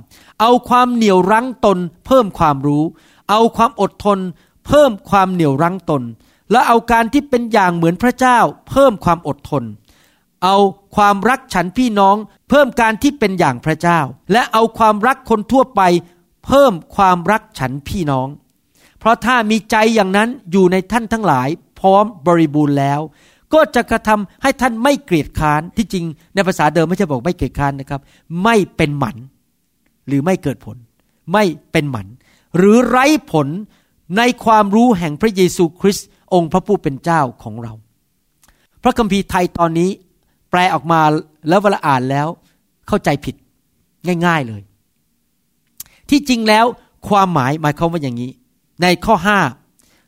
[0.41, 2.85] เอาความเหนี่ยวรั้งตน เพิ่มความรู้
[3.31, 4.19] เอาความอดทน
[4.67, 6.03] เพิ่มความเหนี่ยวรั้งตน
[6.51, 8.39] และเอาการที่เป็นอย่างเหมือนพระเจ้า
[8.71, 9.65] เพิ่มความอดทน
[10.45, 10.57] เอา
[10.97, 12.17] ความรักฉันพี่น้อง
[12.49, 14.01] เพิ่มการที่เป็นอย่างพระเจ้า
[14.33, 15.81] และเอาความรักคนทั่วไป
[16.47, 18.29] เพิ่มความรักฉันพี่น้อง
[19.05, 21.49] เพราะถ้ามีใจอย่างนั้นอยู่ในท่านทั้งหลาย
[21.81, 23.01] พร้อมบริบูรณ์แล้ว
[23.55, 28.01] ก็จะกระทำให้ท่านไม่เกลียดค้านที่จริงในภาษาเดิมไม่ใช่บอกไม่เกลียดค้านนะครับ
[28.45, 29.17] ไม่เป็นหมัน
[30.07, 30.77] หรือไม่เกิดผล
[31.33, 32.07] ไม่เป็นหมัน
[32.57, 33.49] หรือไร้ผล
[34.19, 37.73] ในความรู้แห่งพระเยซูคริสต์องค์พระผู้เป็นเจ้าของเรา
[38.83, 39.91] พระคัมภีร์ไทยตอนนี้
[40.51, 41.01] แปลออกมา
[41.49, 42.29] แล้วเวลาอ่านแล้ว
[42.89, 43.35] เข้าใจผิด
[44.27, 44.63] ง่าย ๆเลย
[46.11, 46.65] ที่จริงแล้ว
[47.09, 48.31] ความหมายหมายความว่าอย่างนี้
[48.83, 49.41] ในข้อห้า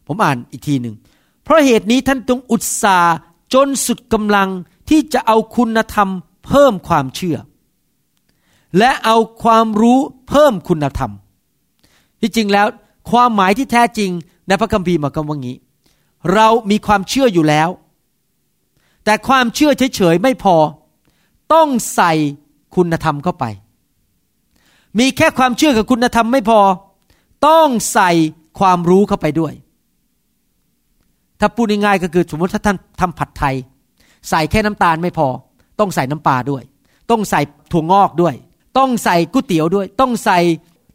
[0.07, 0.95] ผมอ่านอีกทีหนึ่ง
[1.43, 3.17] เพราะเหตุนี้ท่านต้องอุตสาห์
[3.55, 4.49] จนสุดกำลัง
[4.89, 6.09] ที่จะเอาคุณธรรม
[6.47, 7.37] เพิ่มความเชื่อ
[8.79, 9.99] และเอาความรู้
[10.29, 11.11] เพิ่มคุณธรรม
[12.21, 12.67] ที่จริงแล้ว
[13.11, 14.11] ความหมายที่แท้จริง
[14.47, 15.57] ในพระคัมภีร์มาก็ว่างี้
[16.35, 17.69] เรามีความเชื่ออยู่แล้ว
[19.05, 20.57] แต่ความเชื่อเฉยๆไม่พอ
[21.53, 22.13] ต้องใส่
[22.77, 23.45] คุณธรรมเข้าไป
[24.99, 26.61] มีแค่ความเชื่อกับคุณธรรมไม่พอ
[27.47, 28.11] ต้องใส่
[28.59, 29.53] ความรู้เข้าไปด้วย
[31.41, 33.55] ถ้าพูดง่ายๆก็คือสมมติถ้าท่านทำผัดไทย
[34.31, 35.29] ใส่แค่น้ำตาลไม่พอ
[35.81, 36.63] ต้องใส่น้ำปลาด้วย
[37.11, 37.41] ต้องใส่
[37.73, 38.35] ถั่วงอกด้วย
[38.79, 40.39] ต้องใส่ก๋วยเตี๋ยวด้วย ต้องใส่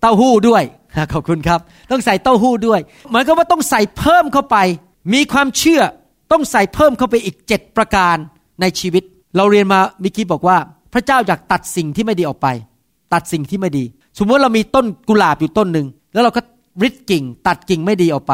[0.01, 0.63] เต้าหู้ด้วย
[1.13, 1.59] ขอบคุณครับ
[1.91, 4.57] ต้องใส่เต้าหู้ด้วยเหมายความว่าต้องใส่เพิ่มเข้าไป
[5.13, 5.81] มีความเชื่อ
[6.31, 8.15] ต้องใส่เพิ่มเข้าไปอีกเจ็ดประการ
[8.61, 9.03] ในชีวิต
[9.35, 10.57] เราเรียนมาเมื่อกี้บอกว่า
[10.93, 12.47] พระเจ้าอยากตัดสิ่งที่ไม่ดีออกไป
[13.13, 13.83] ตัดสิ่งที่ไม่ดี
[14.17, 16.41] สมมติเรามีต้นกุหลาบอยู่ต้นหนึ่งแล้วเราก็
[16.83, 18.33] ริดกิ่ง ตัดกิ่งไม่ดีออกไป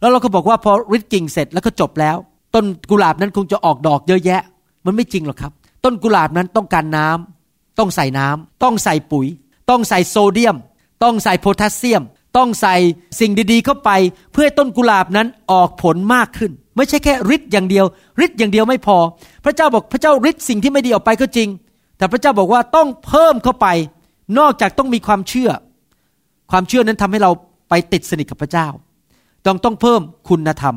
[0.00, 2.16] แล้วเราก็บอกว่าพอริดกิ่งเสร็จแล้วก็จบแล้ว
[2.54, 4.42] ต้นกุหลาบนั้นคงจะออกดอกเยอะแยะ
[4.84, 5.52] มันไม่จริงหรอกครับ
[5.84, 9.26] ต้นกุหลาบนั้นต้องการน้ำต้องใส่น้ำต้องใส่ปุ๋ย
[9.70, 10.56] ต้องใส่โซเดียม
[11.02, 12.02] ต้องใส่โพแทสเซียม
[12.36, 12.74] ต้องใส่
[13.20, 13.90] สิ่งดีๆ เข้าไป
[14.32, 17.84] เพื่อให้ต้นกุหลาบนั้นออกผลมากขึ้น ไม่ใช่แค่ริดอย่างเดียว
[18.20, 18.96] ริดอย่างเดียวไม่พอ
[19.44, 21.48] พระเจ้าบอกพระเจ้าริดสิ่งที่ไม่ดีออกไปก็จริง
[21.98, 23.66] แต่พระเจ้าบอกว่าต้องเพิ่มเข้าไป
[24.38, 25.50] นอกจากต้องมีความเชื่อ
[26.50, 27.30] ความเชื่อนั้นทำให้เรา
[27.68, 28.68] ไปติดสนิทกับพระเจ้า
[29.46, 30.76] ต้องต้องเพิ่มคุณธรรม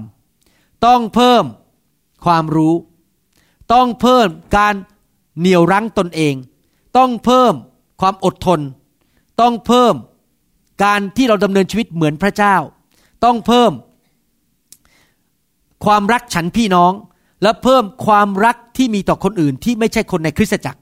[0.86, 1.44] ต้องเพิ่ม
[2.26, 2.76] ความรู้
[3.74, 4.28] ต้องเพิ่ม
[4.58, 4.74] การ
[5.40, 6.36] เหนี่ยวรั้งตนเอง
[6.98, 7.54] ต้องเพิ่ม
[8.02, 8.60] ความอดทน
[9.42, 9.94] ต้องเพิ่ม
[10.84, 12.56] การที่เราดำเนินชีวิตเหมือนพระเจ้า
[13.26, 13.72] ต้องเพิ่ม
[15.86, 16.94] ความรักฉันพี่น้อง
[17.44, 20.80] และเพิ่มความรักที่มีต่อคนอื่นที่ไม่ใช่คนในคริสตจักร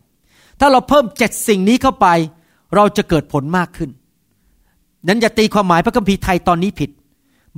[0.59, 2.07] ถ้าเราเพิ่มเจ็ดสิ่งนี้เข้าไป
[2.75, 3.89] เราจะเกิดผลมากขึ้น
[5.07, 6.89] นั้นอย่าตีความหมายพระคัมภีร์ไทยตอนนี้ผิด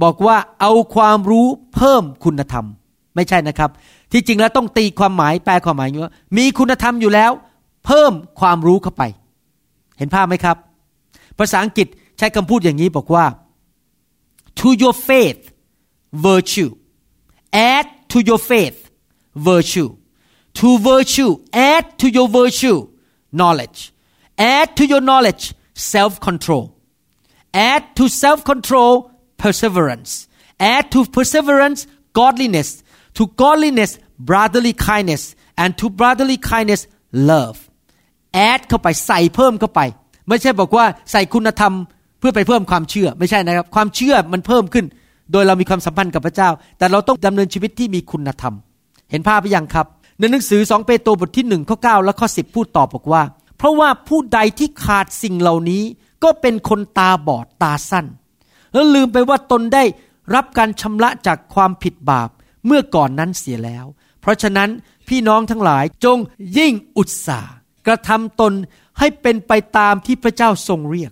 [0.04, 2.65] บอกว่าเอาความรู้เพิ่มคุณธรรม
[3.15, 3.69] ไม่ใช่นะครับ
[4.12, 7.32] ที่จริงแล้วต้องตีความหมายแปลความหมายว่ามีคุณธรรมอยู่แล้ว
[7.86, 9.04] เพิ่มความรู้เข้าไป
[9.97, 10.58] เห็นภาพไหมครับ
[11.38, 13.25] ภาษาอังกฤษใช้คำพูดอย่างนี้บอกว่า
[14.60, 15.41] to your faith
[16.27, 16.71] virtue
[17.71, 18.80] add to your faith
[19.49, 19.89] virtue
[20.60, 21.32] to virtue
[21.69, 22.80] add to your virtue
[23.39, 23.80] knowledge
[24.54, 25.43] add to your knowledge
[25.93, 26.65] self control
[27.54, 28.94] add to self control
[29.42, 30.12] perseverance
[30.60, 31.80] add to perseverance
[32.20, 32.70] godliness
[33.18, 33.92] to godliness
[34.30, 36.82] brotherly kindness and to brotherly kindness
[37.30, 37.58] love
[38.34, 39.82] add เข้าไปใส่เพิ่มเข้าไป
[40.28, 41.74] ไม่ใช่บอกว่าใส่คุณธรรม
[42.20, 44.86] เพื่อไปเพิ่มความเชื่อไม่ใช่นะครับ ความเชื่อมันเพิ่มขึ้น
[45.32, 48.54] โดยเรามีความสัมพันธ์กับพระเจ้า แต่เราต้องดำเนินชีวิตที่มีคุณธรรม
[49.12, 49.88] เห็นภาพไปยังครับ
[50.20, 53.24] ในหนังสือสองเปโตรบทที่หนึ่งข้อเก้าและข้อสิบพูดตอบบอกว่า
[53.58, 55.84] เพราะว่าผู้ใดที่ขาดสิ่งเหล่านี้
[56.24, 58.06] ก็เป็นคนตาบอดตาสั้น
[58.74, 59.84] แล้วลืมไปว่าตนได้
[60.36, 62.30] รับการชำระจากความผิดบาป
[62.66, 63.86] เมื่อก่อนนั้นเสียแล้ว
[64.22, 64.70] เพราะฉะนั้น
[65.08, 66.18] พี่น้องทั้งหลายจง
[66.58, 67.54] ยิ่งอุตสาห์
[67.88, 68.54] กระทำตน
[69.00, 71.12] ให้เป็นไปตามที่พระเจ้าทรงเรียก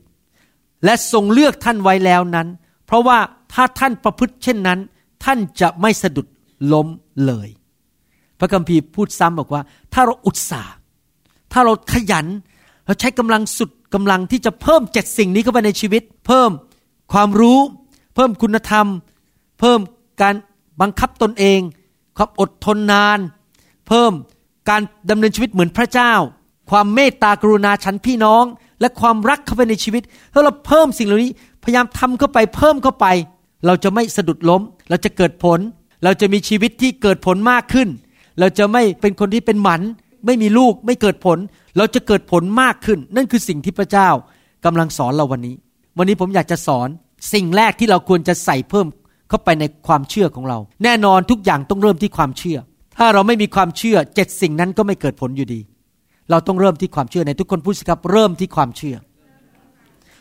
[0.86, 2.48] และทรงเลือกท่านไว้แล้วนั้น
[2.86, 3.20] เพราะว่า
[3.54, 4.80] ถ้าท่านประพฤติเช่นนั้น
[5.24, 6.28] ท่านจะไม่สะดุด
[6.74, 6.88] ล้ม
[7.26, 7.50] เลย
[8.40, 9.62] พระคัมภีร์พูดซ้ำบอกว่า
[9.94, 10.74] ถ้าเราอุตสาห์
[11.52, 12.26] ถ้าเราขยัน
[12.86, 16.52] เราใช้กำลังสุด กำลังที่จะเพิ่มเจ็ดสิ่งนี้เข้าไปในชีวิต เพิ่ม
[17.14, 17.60] ความรู้
[18.16, 18.86] เพิ่มคุณธรรม
[19.60, 19.80] เพิ่ม
[20.22, 20.36] การ
[20.82, 21.60] บังคับตนเอง
[22.18, 23.20] ความอดทนนาน
[23.88, 24.12] เพิ่ม
[24.70, 26.14] การดำเนินชีวิตเหมือนพระเจ้า
[26.70, 28.44] ความเมตตากรุณาฉันพี่น้อง
[28.82, 31.32] และความรักเข้าไปในชีวิตถ้าเราเพิ่มสิ่งเหล่านี้
[31.64, 33.06] พยายามทำเข้าไปเพิ่มเข้าไป
[33.66, 35.60] เราจะไม่สะดุดล้ม เราจะเกิดผล
[36.04, 37.88] เราจะมีชีวิตที่เกิดผลมากขึ้น
[38.40, 39.82] เราจะไม่เป็นคนที่เป็นหมัน
[40.26, 41.38] ไม่มีลูกไม่เกิดผล
[41.80, 44.10] เราจะเกิดผลมากขึ้น นั่นคือสิ่งที่พระเจ้า
[44.66, 45.56] กำลังสอนเราวันนี้
[45.98, 46.90] วันนี้ผมอยากจะสอน
[47.34, 48.88] สิ่งแรกที่เราควรจะใส่เพิ่ม
[49.30, 52.58] เข้าไปในความเชื่อของเรา แน่นอนทุกอย่างต้องเริ่มที่ความเชื่อ
[52.98, 55.60] ถ้าเราไม่มีความเชื่อเจ็ดสิ่งนั้นก็ไม่เกิดผลอยู่ดี
[56.30, 58.96] เราต้องเริ่มที่ความเชื่อในทุกคนพูดสิครับเริ่มที่ความเชื่อ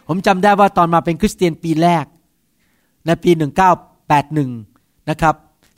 [0.08, 2.04] ผมจำได้ว่าตอนมาเป็นคริสเตียนปีแรก
[3.06, 3.30] ในปี
[4.00, 5.34] 1981 นะครับ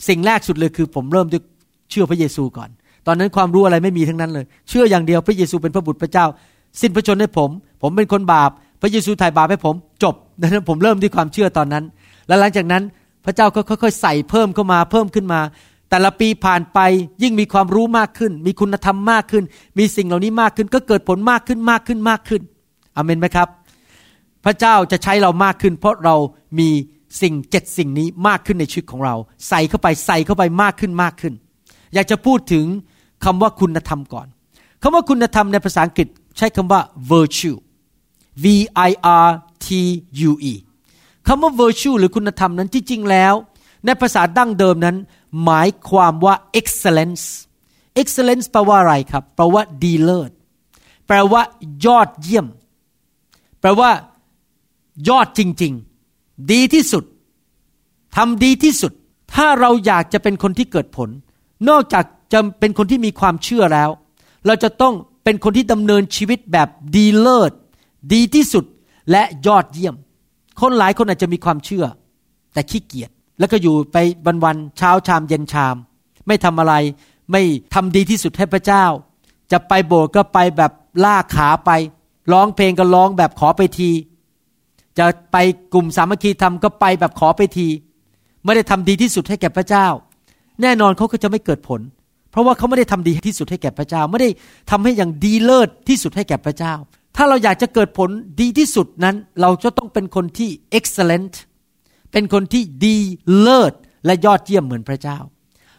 [0.09, 1.43] สิ่งแรกสุดเลยคือผมเริ่มด้วย
[1.91, 2.71] เชื่อพระเยซูก่อน
[3.07, 6.27] ตอนนั้นความรู้อะไรไม่มีทั้งนั้นเลย เชื่ออย่างเดียวพระเยซูเป็นพระบุตรพระเจ้า
[6.81, 7.51] สิ้นพระชนให้ผม
[7.83, 11.85] ผมเป็นคนบาป พระเยซูไถ่บาปให้ผมจบดังนั้นผมเริ่มที่ความเชื่อตอนนั้น
[12.27, 12.83] แล้วหลังจากนั้น
[13.25, 15.41] พระเจ้าก็ค่อยๆ ใส่เพิ่มเข้ามาเพิ่มขึ้นมา
[15.91, 16.79] แต่ละปีผ่านไป
[17.23, 19.45] ยิ่งมีความรู้มากขึ้น มีคุณธรรมมากขึ้น
[19.79, 22.43] มีสิ่งเหล่านี้มากขึ้น ก็เกิดผลมากขึ้นมากขึ้นมากขึ้น
[22.97, 23.49] อเมนไหมครับ
[24.45, 26.17] พระเจ้าจะใช้เรามากขึ้น เพราะเรา
[26.59, 26.69] มี
[27.23, 29.15] สิ่งเจ็ดสิ่งนี้มากขึ้นในชีวิตของเรา
[29.49, 31.35] ใส่เข้าไปใส่เข้าไปมากขึ้นมากขึ้น
[31.95, 32.67] อยากจะพูดถึง
[33.25, 34.27] คำว่าคุณธรรมก่อน
[34.83, 36.81] คำว่าคุณธรรมในภาษาอังกฤษใช้คำว่า
[37.13, 37.59] virtue
[38.43, 38.47] V
[38.89, 38.91] I
[39.27, 39.29] R
[39.67, 39.69] T
[40.31, 40.55] U E
[41.27, 43.35] คำว่า virtue หรือคุณธรรมนั้นที่จริงแล้ว
[43.85, 44.97] ในภาษาดั้งเดิมนั้น
[45.45, 47.25] หมายความว่า excellence
[48.01, 50.31] excellence แปลว่าอะไรครับ แปลว่าดีเลิศ
[51.07, 51.43] แปลว่า
[51.87, 52.47] ยอดเยี่ยม
[53.61, 53.91] แปลว่า
[55.09, 55.73] ยอดจริง
[56.11, 57.05] ๆ ดีที่สุด
[58.17, 58.93] ทำดีที่สุด
[59.35, 61.09] ถ้าเราอยากจะเป็นคนที่เกิดผล
[61.69, 63.91] นอกจาก จะเป็นคนที่มีความเชื่อแล้ว
[64.47, 67.53] เราจะต้องเป็นคนที่ดำเนินชีวิตแบบดีเลิศ
[68.13, 68.65] ดีที่สุด
[69.11, 69.95] และยอดเยี่ยม
[70.61, 71.85] คนหลายคนอาจจะมีความเชื่อ
[72.53, 73.97] แต่ขี้เกียจแล้วก็อยู่ไป
[74.45, 75.77] วันๆเช้าชามเย็นชาม
[76.27, 76.75] ไม่ทำอะไร
[77.33, 77.43] ไม่
[77.75, 78.85] ทำดีที่สุดให้พระเจ้า
[79.53, 80.73] จะไปโบสถ์ก็ไปแบบ
[81.05, 81.71] ล่าขาไป
[82.33, 83.91] ร้องเพลงก็ร้องแบบขอไปที
[84.99, 85.37] จะไป
[85.73, 87.69] กลุ่มสามัคคีทำก็ไปแบบขอไปที
[88.45, 89.87] ไม่ได้ทำดีที่สุดให้แก่พระเจ้า
[90.63, 91.81] แน่นอนเขาก็จะไม่เกิดผล
[92.31, 94.31] เพราะว่าเขาไม่ได้ทำดีที่สุดให้แก่พระเจ้า ไม่ได้
[94.71, 96.75] ทำให้อย่างดีเลิศที่สุดให้แก่พระเจ้า
[97.17, 101.35] ถ้าเราอยากจะเกิดผลดีที่สุดนั้น เราจะต้องเป็นคนที่ excellent
[102.13, 102.97] เป็นคนที่ดี
[103.41, 103.73] เลิศ
[104.07, 105.19] และยอดเยี่ยมเหมือนพระเจ้า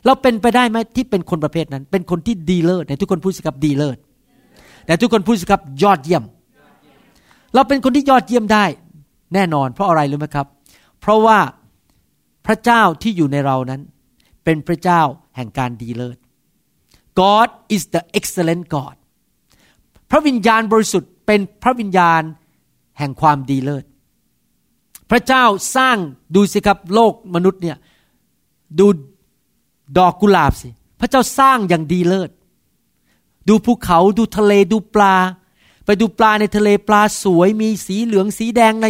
[0.05, 3.97] เราเป็นไปได้ไหมที่เป็นคนประเภทนั้น เป็นคนที่ดีเลิศในทุกคนพูดสิครับดีเลิศ
[4.85, 6.23] แต่ทุกคนพูดสิครับยอดเยี่ยม
[7.53, 8.65] เราเป็นคนที่ยอดเยี่ยมได้
[9.33, 10.47] แน่นอน เพราะอะไรรู้ไหมครับ
[11.01, 11.39] เพราะว่า
[12.45, 13.81] พระเจ้าที่อยู่ในเรานั้น
[14.43, 15.01] เป็นพระเจ้า
[15.35, 16.17] แห่งการดีเลิศ
[17.19, 18.95] God is the excellent God
[20.12, 22.21] พระวิญญาณบริสุทธิ์เป็นพระวิญญาณ
[22.97, 23.86] แห่งความดีเลิศ
[25.10, 25.43] พระเจ้า
[25.76, 25.97] สร้าง
[26.36, 27.78] ดูสิครับโลกมนุษย์เนี่ย
[28.80, 28.88] ดู
[29.97, 30.69] ดอกกุหลาบสิ
[31.00, 32.32] พระเจ้าสร้างอย่างดีเลิศ
[33.47, 35.15] ดูภูเขาดูทะเลดูปลา
[35.86, 38.88] ไปดูปลาในทะเลปลาสวยมีสีเหลืองสีแดงใน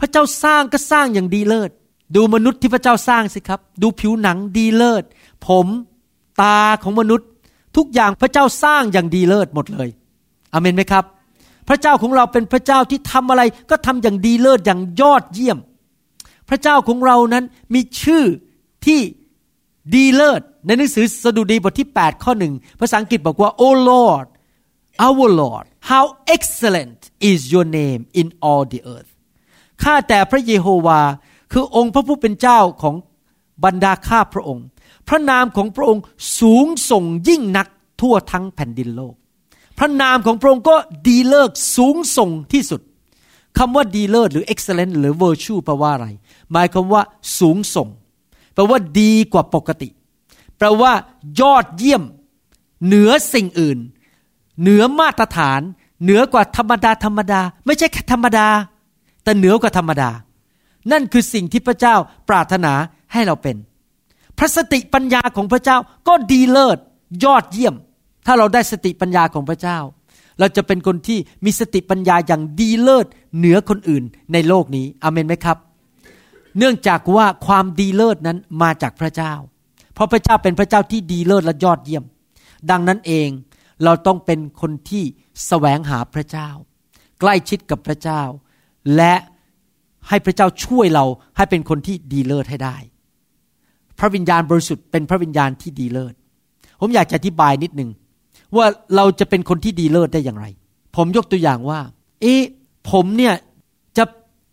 [0.00, 1.70] พระเจ้าสร้างก็สร้างอย่างดีเลิศ
[2.16, 5.04] ดูมนุษย์ที่พระเจ้าสร้างสิครับ ดูผิวหนังดีเลิศ
[5.46, 5.66] ผม
[6.42, 7.28] ตาของมนุษย์
[7.76, 9.88] ทุกอย่างพระเจ้าสร้างอย่างดีเลิศหมดเลย
[10.52, 11.04] อเมนไหมครับ
[11.68, 15.58] พระเจ้าของเราเป็นพระเจ้าที่ทำอะไรก็ทำอย่างดีเลิศอย่างยอดเยี่ยม
[16.48, 18.24] พระเจ้าของเรานั้นมีชื่อ
[18.86, 19.00] ที่
[19.94, 24.26] ดีเลิศในหนังสือสดุดีบทที่ 8 ข้อหนึ่งภาษาอังกฤษบอกว่า Oh Lord
[25.06, 26.04] our Lord how
[26.34, 29.10] excellent is your name in all the earth
[29.82, 31.00] ข้าแต่พระเยโฮวา
[31.52, 32.94] คือองค์พระผู้เป็นเจ้าของ
[33.64, 34.64] บรรดาข้าพระองค์
[35.08, 36.02] พระนามของพระองค์
[36.40, 37.68] สูงส่งยิ่งนัก
[38.00, 39.14] ทั่วทั้งแผ่นดินโลก
[39.78, 42.80] พระนามของพระองค์ก็ดีเลิศสูงส่งที่สุด
[43.58, 46.08] คำว่าดีเลิศหรือ excellent หรือ virtue แปลว่าอะไร
[46.52, 47.02] หมายความว่า
[47.38, 47.88] สูงส่ง
[48.54, 49.88] แปลว่าดีกว่าปกติ
[50.58, 50.92] แปลว่า
[51.40, 52.02] ยอดเยี่ยม
[52.86, 53.78] เหนือสิ่งอื่น
[54.60, 55.60] เหนือมาตรฐาน
[56.02, 58.48] เหนือกว่าธรรมดาธรรมดา ไม่ใช่แค่ธรรมดา
[59.24, 60.10] แต่เหนือกว่าธรรมดา
[60.92, 61.94] นั่นคือสิ่งที่พระเจ้า
[62.28, 62.72] ปรารถนา
[63.12, 63.56] ให้เราเป็น
[64.38, 65.76] พระสติปัญญาของพระเจ้า
[66.08, 66.78] ก็ดีเลิศ
[67.24, 67.74] ยอดเยี่ยม
[68.26, 69.78] ถ้าเราได้สติปัญญาของพระเจ้า
[70.38, 75.58] เราจะเป็นคนที่มีสติปัญญาอย่างดีเลิศเหนือคนอื่นในโลกนี้อเมนไหมครับ
[76.58, 79.32] เนื่องจากว่าความดีเลิศนั้นมาจากพระเจ้า
[79.94, 82.04] เพราะพระเจ้าเป็นพระเจ้าที่ดีเลิศและยอดเยี่ยม
[82.70, 83.28] ดังนั้นเอง
[83.84, 85.04] เราต้องเป็นคนที่
[85.46, 86.48] แสวงหาพระเจ้า
[87.20, 88.22] ใกล้ชิดกับพระเจ้า
[88.96, 89.14] และ
[90.08, 91.04] ให้พระเจ้าช่วยเรา
[91.36, 92.76] ให้เป็นคนที่ดีเลิศให้ได้
[93.98, 96.14] พระวิญญาณบริสุทธิ์เป็นพระวิญญาณที่ดีเลิศ
[96.80, 97.90] ผมอยากจะอธิบายนิดหนึ่ง
[98.56, 100.46] ว่าเราจะเป็นคนที่ดีเลิศได้อย่างไร
[100.96, 101.80] ผมยกตัวอย่างว่า
[102.22, 102.40] เอ๊ะ
[102.90, 103.34] ผมเนี่ย
[103.96, 104.04] จะ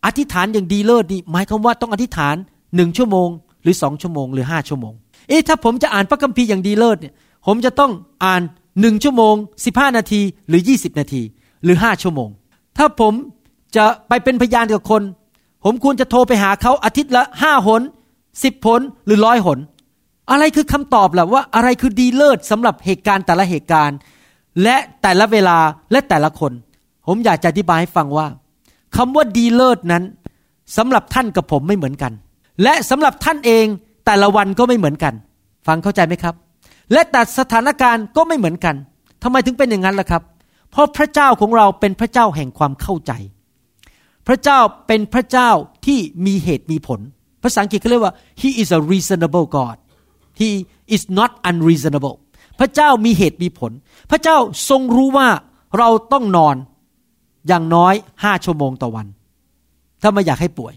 [0.06, 2.36] อธิษฐานอย่างดีเลิศดีหมายความว่าต้องอธิษฐาน
[2.75, 3.30] หนึ่งชั่วโมง
[3.63, 4.93] หรือสองชั่วโมง หรือห้าชั่วโมง
[5.28, 7.13] เอ๊ะถ้าผมจะอ่านพระคัมภีร์อย่างดีเลิศเนี่ย
[7.47, 7.91] ผมจะต้อง
[8.25, 8.41] อ่าน
[8.82, 11.21] หนึ่งชั่วโมงสิบห้านาทีหรือยี่สิบนาที
[11.63, 12.30] หรือห้าชั่วโมง
[12.78, 13.13] ถ้าผม
[13.75, 15.02] จะไปเป็นพยานกับคน
[15.63, 17.82] ผมควรจะโทรไปหาเขาอาทิตย์ละห้าหน
[18.43, 19.59] สิบผลหรือร้อยหน
[20.31, 23.97] อะไรคือคำตอบล่ะว่าอะไรคือดีเลิศสำหรับเหตุการณ์แต่ละเหตุการณ์
[24.63, 25.57] และแต่ละเวลา
[25.91, 26.51] และแต่ละคน
[27.07, 28.27] ผมอยากจะอธิบายให้ฟังว่า
[28.97, 30.03] คำว่าดีเลิศนั้น
[30.77, 32.13] สำหรับท่านกับผมไม่เหมือนกัน
[32.63, 33.65] และสำหรับท่านเอง
[34.05, 35.13] แต่ละวันก็ไม่เหมือนกัน
[35.67, 36.35] ฟังเข้าใจไหมครับ
[36.93, 38.75] และแต่สถานการณ์ก็ไม่เหมือนกัน
[39.23, 40.23] ทำไมถึงเป็นอย่างนั้นล่ะครับ
[40.71, 43.11] เพราะพระเจ้าของเราเป็นพระเจ้าแห่งความเข้าใจ
[44.27, 45.49] พระเจ้าเป็นพระเจ้า
[45.85, 46.99] ที่มีเหตุมีผล
[47.43, 49.78] ภาษาอังกฤษเขาเรียกว่า he is a reasonable God
[50.41, 50.49] he
[50.95, 52.15] is not unreasonable
[52.60, 53.71] พระเจ้ามีเหตุมีผล
[54.12, 54.38] พระเจ้า
[54.69, 55.28] ทรงรู้ว่า
[55.78, 56.56] เราต้องนอน
[57.47, 59.08] อย่างน้อยห้าชั่วโมงต่อวัน
[60.02, 60.73] ถ้าไม่อยากให้ป่วย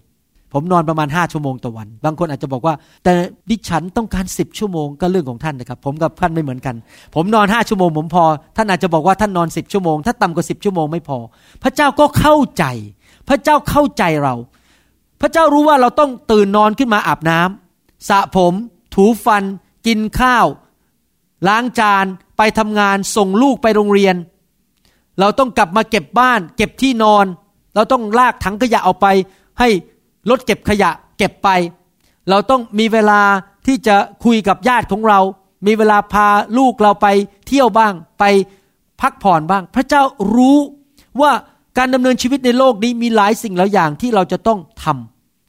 [0.52, 3.12] ผมนอนประมาณห้าชั่วโมงต่อวัน บางคนอาจจะบอกว่า แต่
[3.50, 6.74] ดิฉันต้องการสิบชั่วโมงก็เรื่องของท่านนะครับ ผมกับท่านไม่เหมือนกัน
[7.14, 8.24] ผมนอนห้าชั่วโมงผมพอ
[8.56, 11.18] ท่านอาจจะบอกว่าท่านนอนสิบชั่วโมง ถ้าต่ำกว่าสิบชั่วโมงไม่พอ
[11.62, 12.64] พระเจ้าก็เข้าใจ
[13.28, 14.34] พระเจ้าเข้าใจเรา
[15.22, 18.54] พระเจ้ารู้ว่าเราต้องตื่นนอนขึ้นมาอาบน้ำสระผม
[18.94, 19.44] ถูฟัน
[19.86, 20.46] กินข้าว
[21.48, 22.06] ล้างจาน
[22.36, 24.16] ไปทำงาน ส่งลูกไปโรงเรียน
[25.20, 27.26] เราต้องกลับมาเก็บบ้าน เก็บที่นอน
[27.74, 29.06] เราต้องลากถังขยะออกไป
[29.58, 29.68] ให้
[30.30, 31.48] รถเก็บขยะเก็บไป
[32.28, 33.20] เราต้องมีเวลา
[33.66, 35.20] ที่จะคุยกับญาติของเรา
[35.66, 37.06] มีเวลาพาลูกเราไป
[37.46, 38.24] เที่ยวบ้าง ไป
[39.00, 40.02] พักผ่อนบ้าง พระเจ้า
[40.34, 40.58] รู้
[41.20, 41.32] ว่า
[41.78, 44.86] การดำเนินชีวิตในโลกนี้มีหลายสิ่งหลายอย่างที่เราจะต้องท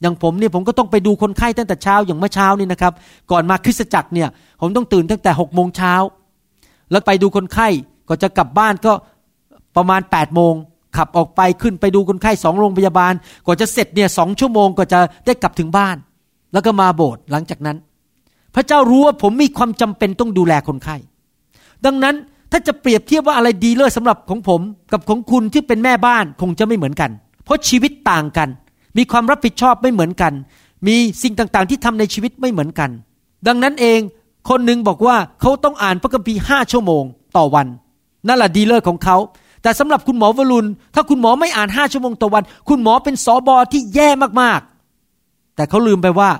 [0.02, 2.92] อย่างผมเนี่ยผมก็ต้องไปดูคนไข้ตั้งแต่เช้าอย่างเมื่อเช้านี่นะครับ
[3.30, 4.28] ก่อนมาคริสตจักรเนี่ย
[4.60, 5.94] ผมต้องตื่นตั้งแต่หกโมงเช้า
[6.90, 7.68] แล้วไปดูคนไข้
[8.08, 8.92] ก็จะกลับบ้านก็
[9.76, 10.54] ประมาณ8ปดโมง
[10.96, 13.12] ขับออกไปขึ้นไปดูคนไข้สองโรงพยาบาล
[13.44, 15.96] กว่าจะเสร็จเนี่ยสองชั่วโมงก็จะได้กลับถึงบ้าน
[16.52, 17.76] แล้วก็มาโบสถ์หลังจากนั้น
[18.54, 20.96] พระเจ้ารู้ว่าผมมีความจำเป็นต้องดูแลคนไข้
[21.84, 22.14] ดังนั้น
[22.56, 24.60] ถ้าจะเปรียบเทียบว่าอะไรดีเลิศสำหรับของผม
[24.92, 27.10] กับของคุณที่เป็นแม่บ้านคงจะไม่เหมือนกัน
[27.44, 28.48] เพราะชีวิตต่างกัน
[28.96, 30.32] มีความรับผิดชอบไม่เหมือนกัน
[30.86, 32.90] มีสิ่งต่างๆ ที่ทำในชีวิตไม่เหมือนกัน
[33.46, 34.00] ดังนั้นเอง
[34.48, 37.04] คนหนึ่งบอกว่าเขาต้องอ่านพระคัมภีร์ห้าชั่วโมง
[37.36, 37.66] ต่อวัน
[38.28, 39.16] นั่นแหละดีเลิศของเขา
[39.62, 44.08] แต่สำหรับคุณหมอวรุณ ถ้าคุณหมอไม่อ่านห้าชั่วโมงต่อวัน คุณหมอเป็นสอบอที่แย่
[44.40, 46.30] มากๆ แต่เขาลืมไปว่า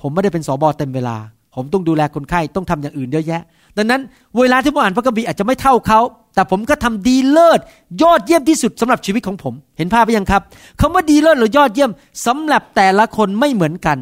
[0.00, 1.16] ผมไม่ได้เป็นสอบอเต็มเวลา
[1.54, 3.42] ผมต้องดูแลคนไข้ต้องทำอย่างอื่นเยอะแยะ
[3.76, 4.00] ดังนั้น
[4.38, 6.00] เวลาที่ผมอ่านพระคัมภีร์อาจจะไม่เท่าเขา
[6.34, 7.60] แต่ผมก็ทำดีเลิศ
[8.02, 10.42] ยอดเยี่ยมที่สุดสำหรับชีวิตของผม เห็นภาพไปยังครับ
[10.80, 11.90] คำว่าดีเลิศหรือยอดเยี่ยม
[12.26, 13.98] สำหรับแต่ละคนไม่เหมือนกัน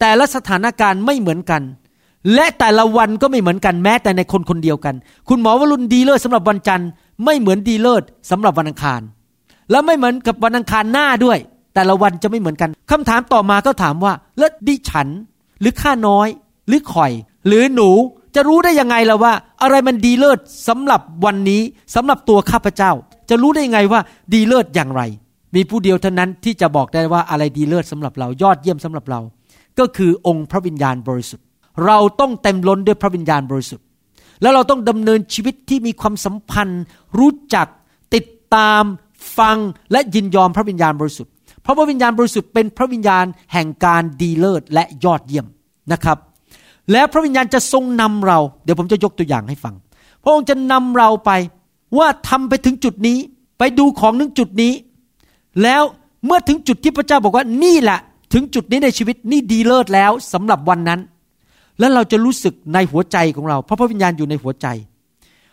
[0.00, 1.62] แต่ละสถานการณ์ไม่เหมือนกัน
[2.34, 4.94] และแต่ละวันก็ไม่เหมือนกันแม้แต่ในคนคนเดียวกัน
[5.28, 6.88] คุณหมอวรุณดีเลิศสำหรับวันจันทร์
[7.24, 9.00] ไม่เหมือนดีเลิศสำหรับวันอังคาร
[9.70, 11.38] และไม่เหมือนกับวันอังคารหน้าด้วย
[11.74, 15.08] แต่ละวันจะไม่เหมือนกันคำถามต่อมาก็ถามว่าแล้วดิฉัน
[15.60, 16.28] หรือข้าน้อย
[16.68, 17.12] หรือข่อย
[17.46, 17.90] หรือหนู
[18.34, 20.38] จะรู้ได้ยังไงล่ะว่า อะไรมันดีเลิศ
[20.68, 21.62] สำหรับวันนี้
[21.94, 22.92] สำหรับตัวข้าพเจ้า
[23.30, 24.00] จะรู้ได้ยังไงว่า
[24.32, 25.02] ดีเลิศอย่างไร
[25.54, 29.20] มีผู้เดียวเท่านั้นที่จะบอกได้ว่าอะไรดีเลิศสำหรับเรายอดเยี่ยมสำหรับเรา
[29.78, 31.44] ก็คือองค์พระวิญญาณบริสุทธิ์
[31.86, 33.84] เราต้องเต็มล้นด้วยพระวิญญาณบริสุทธิ์
[34.42, 36.82] แล้วเราต้องดำเนินชีวิตที่มีความสัมพันธ์
[37.18, 37.66] รู้จัก
[38.14, 38.82] ติดตาม
[39.38, 39.56] ฟัง
[39.92, 45.46] และยินยอมพระวิญญาณบริสุทธิ์ เพราะพระวิญญาณบริสุทธิ์เป็นพระวิญญาณแห่งการดีเลิศและยอดเยี่ยม
[45.92, 46.18] นะครับ
[46.92, 49.74] และพระวิญญาณจะทรงนำเรา เดี๋ยวผมจะยกตัวอย่างให้ฟัง
[50.22, 51.30] พระองค์จะนำเราไป
[51.98, 53.18] ว่าทำไปถึงจุดนี้
[53.58, 54.72] ไปดูของนึงจุดนี้
[55.62, 55.82] แล้ว
[56.26, 57.98] เมื่อถึงจุดที่พระเจ้าบอกว่านี่แหละ
[58.32, 61.00] ถึงจุดนี้ในชีวิตนี่ดีเลิศแล้วสำหรับวันนั้น
[61.78, 64.66] แล้วเราจะรู้สึกในหัวใจของเรา เพราะพระวิญญาณอยู่ในหัวใจ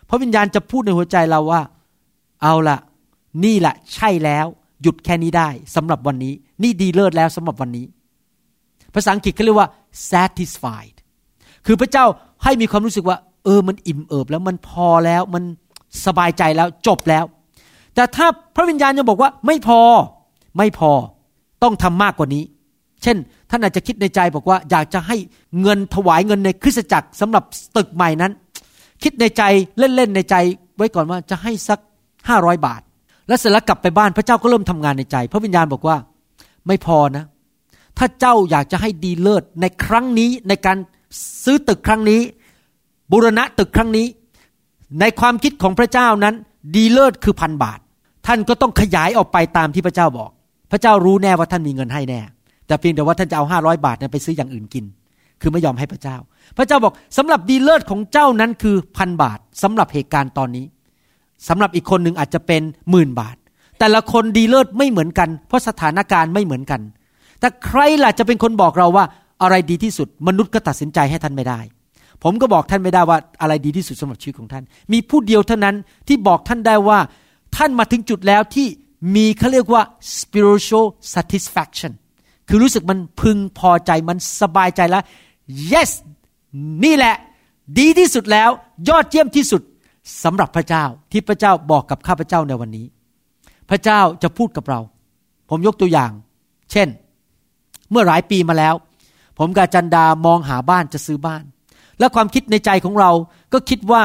[0.08, 1.62] พระวิญญาณจะพูดในหัวใจเราว่า
[2.42, 2.78] เอาละ
[3.44, 4.46] นี่แหละใช่แล้ว
[4.82, 7.86] หยุดแค่นี้ได้สำหรับวันนี้ นี่ดีเลิศแล้วสำหรับวันนี้
[8.94, 9.68] ภาษาอังกฤษเขาเรียกว่า
[10.10, 10.97] satisfied
[11.70, 12.06] คือพระเจ้า
[12.44, 15.44] ให้มีความรู้สึกว่า เออมันอิ่มเอิบแล้วมันพอแล้วมัน
[16.06, 17.24] สบายใจแล้วจบแล้ว
[17.94, 19.80] แต่ถ้าพระวิญญาณยังบอกว่าไม่พอ
[20.58, 20.92] ไม่พอ
[21.62, 22.44] ต้องทำมากกว่านี้
[23.02, 23.16] เช่น
[23.50, 25.16] ท่านอาจจะคิดในใจบอกว่า อยากจะให้
[25.60, 27.44] เงินถวายเงินในคริสตจักรสำหรับ
[27.76, 28.32] ตึกใหม่นั้น
[29.02, 29.42] คิดในใจ
[29.78, 30.34] เล่นๆในใจ
[30.76, 31.78] ไว้ก่อนว่าจะให้สัก
[32.28, 32.80] ห้าร้อยบาท
[33.28, 35.96] แล้วเสร็จแล้วกลับไปบ้านพระเจ้าก็เริ่มทำงานในใจ พระวิญญาณบอกว่า
[36.66, 37.24] ไม่พอนะ
[37.98, 40.76] ถ้าเจ้าอยากจะให้ดีเลิศในครั้งนี้ในการ
[41.44, 42.20] ซื้อตึกครั้งนี้
[43.12, 44.06] บูรณะตึกครั้งนี้
[45.00, 46.34] ในความคิดของพระเจ้านั้น
[46.74, 47.78] ดีเลิศคือพันบาท
[48.26, 50.30] ท่านก็ต้องขยายออกไปตามที่พระเจ้าบอก
[50.70, 52.20] พระเจ้ารู้แน่ว่าท่านมีเงินให้แน่
[52.66, 54.84] แต่เพียงแต่ว่าท่านจะเอาห้าร้อยบาทนี่ยไปซื้ออย่างอื่นกิน
[55.40, 56.16] คือไม่ยอมให้พระเจ้า
[56.56, 60.64] พระเจ้าบอกสำหรับดีเลิศของเจ้านั้นคือพันบาทสำหรับเหตุการณ์ตอนนี้
[61.48, 63.36] สำหรับอีกคนหนึ่งอาจจะเป็นหมื่นบาท
[63.78, 66.80] แต่ละคนดีเลิศไม่เหมือนกัน เพราะสถานการณ์ไม่เหมือนกัน
[67.40, 69.04] แต่ใครล่ะจะเป็นคนบอกเราว่า
[69.42, 71.60] อะไรดีที่สุด มนุษย์ก็ตัดสินใจให้ท่านไม่ได้
[72.22, 75.76] ผมก็บอกท่านไม่ได้ว่าอะไรดีที่สุดสำหรับชีวิตของท่าน มีผู้เดียวเท่านั้น
[76.08, 76.98] ที่บอกท่านได้ว่า
[77.56, 78.66] ท่านมาถึงจุดแล้วที่
[79.14, 79.82] มีเขาเรียกว่า
[80.18, 81.92] spiritual satisfaction
[82.48, 85.02] คือรู้สึกมันพึงพอใจมันสบายใจแล้ว
[85.72, 85.90] yes
[86.84, 87.14] นี่แหละ
[87.78, 88.50] ดีที่สุดแล้ว
[88.88, 89.62] ยอดเยี่ยมที่สุด
[90.24, 92.86] สำหรับพระเจ้าที่พระเจ้าบอกกับข้าพเจ้าในวันนี้
[93.70, 94.80] พระเจ้าจะพูดกับเรา
[95.48, 96.10] ผมยกตัวอย่าง
[96.72, 96.88] เช่น
[97.90, 98.74] เมื่อหลายปีมาแล้ว
[99.38, 101.44] ผมกับจันดามองหาบ้านจะซื้อบ้าน
[101.98, 103.10] และความคิดในใจของเรา
[103.52, 104.02] ก็คิดว่า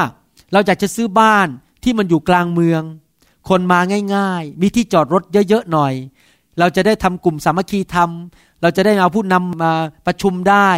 [0.54, 1.48] เราอยากจะซื้อบ้าน
[1.84, 2.84] ที่มันอยู่กลางเมือง
[3.50, 3.80] คนมา
[4.16, 5.94] ง่าย ๆ มีที่จอดรถเยอะๆหน่อย
[6.60, 8.10] เราจะได้ทำกลุ่มสามัคคีธรรม
[8.62, 9.74] เราจะได้เอาผู้นำมา
[10.08, 10.70] ประชุมได้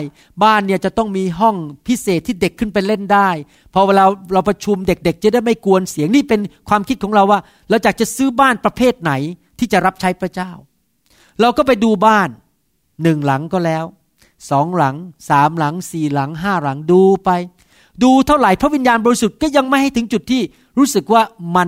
[0.43, 1.55] บ้านเนี่ยจะต้องมีห้อง
[1.87, 3.29] พิเศษที่เด็กขึ้นไปเล่นได้
[3.73, 7.39] พอเวลาเราประชุมเด็กๆ จะได้ไม่กวนเสียงนี่เป็นความคิดของเราว่า
[7.69, 9.11] เราอยากจะซื้อบ้านประเภทไหน
[9.59, 10.51] ที่จะรับใช้พระเจ้า
[11.41, 12.29] เราก็ไปดูบ้าน
[13.03, 13.85] หนึ่งหลังก็แล้ว
[14.49, 14.95] สองหลัง
[15.29, 17.29] สามหลังสี่หลังห้าหลังดูไป
[18.03, 20.41] ดูเท่าไหร่พระวิญญาณบริสุทธิ์ก็ยังไม่ให้ถึงจุดที่
[20.77, 21.21] รู้สึกว่า
[21.55, 21.63] มั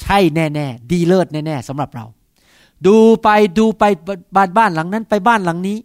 [0.00, 2.04] ใช่แน่ๆดีเลิศแน่ๆสำหรับเรา
[2.86, 3.84] ดูไปดูไป
[4.36, 5.78] บ้านบ้านหลังนั้นไปบ้านหลังนี้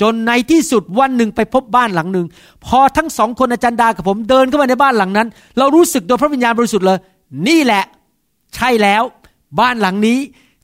[0.00, 2.26] จนในที่สุดวันหนึ่งไปพบบ้านหลังหนึ่ง
[2.66, 6.98] พอทั้งสองคนอาจารย์ดากับผมเดินเข้ามาในบ้านหลังนั้น เรารู้สึกโดยพระวิญญาณบริสุทธิ์เลย
[7.48, 7.84] นี่แหละ
[8.54, 9.02] ใช่แล้ว
[9.60, 10.18] บ้านหลังนี้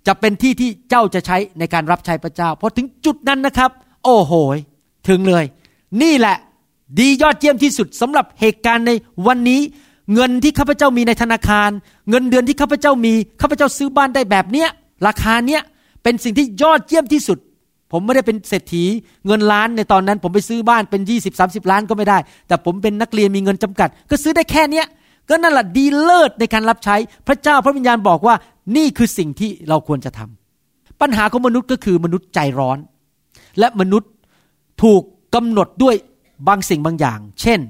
[0.06, 3.70] จะเป็นที่ที่เจ้าจะใช้ในการรับใช้พระเจ้าพอถึงจุดนั้นนะครับ
[4.04, 4.32] โอ้โห
[5.08, 5.44] ถึงเลย
[6.02, 6.36] นี่แหละ
[6.98, 8.92] ดียอดเยี่ยมที่สุดสำหรับเหตุการณ์ใน
[9.26, 9.60] วันนี้
[10.14, 11.70] เงินที่ข้าพเจ้ามีในธนาคาร
[12.10, 14.68] เงินเดือนที่ข้าพเจ้ามีข้าพเจ้าซื้อบ้านได้แบบเนี้ย
[15.06, 15.62] ราคาเนี้ย
[16.02, 17.38] เป็นสิ่งที่ยอดเยี่ยมที่สุด
[17.92, 18.84] ผมไม่ได้เป็นเศรษฐี
[19.26, 24.86] เงินล้านในตอนนั้น ผมไปซื้อบ้านเป็นยี่สิบสาสิบล้านก็ไม่ได้ แต่ผมเป็นนักเรียนมีเงินจำกัด ก็ซื้อได้แค่เนี้ย
[25.28, 26.96] ก็นั่นแหละดีเลิศในการรับใช้
[27.26, 28.34] พระเจ้าพระวิญญาณบอกว่า
[28.76, 32.78] นี่คือสิ่งที่เราควรจะทำปัญหาของมนุษย์ก็คือมนุษย์ใจร้อน
[33.58, 34.10] และมนุษย์
[34.82, 35.02] ถูก
[35.34, 35.96] กำหนดด้วย
[36.48, 37.60] บางสิ่งบางอย่าง เช่น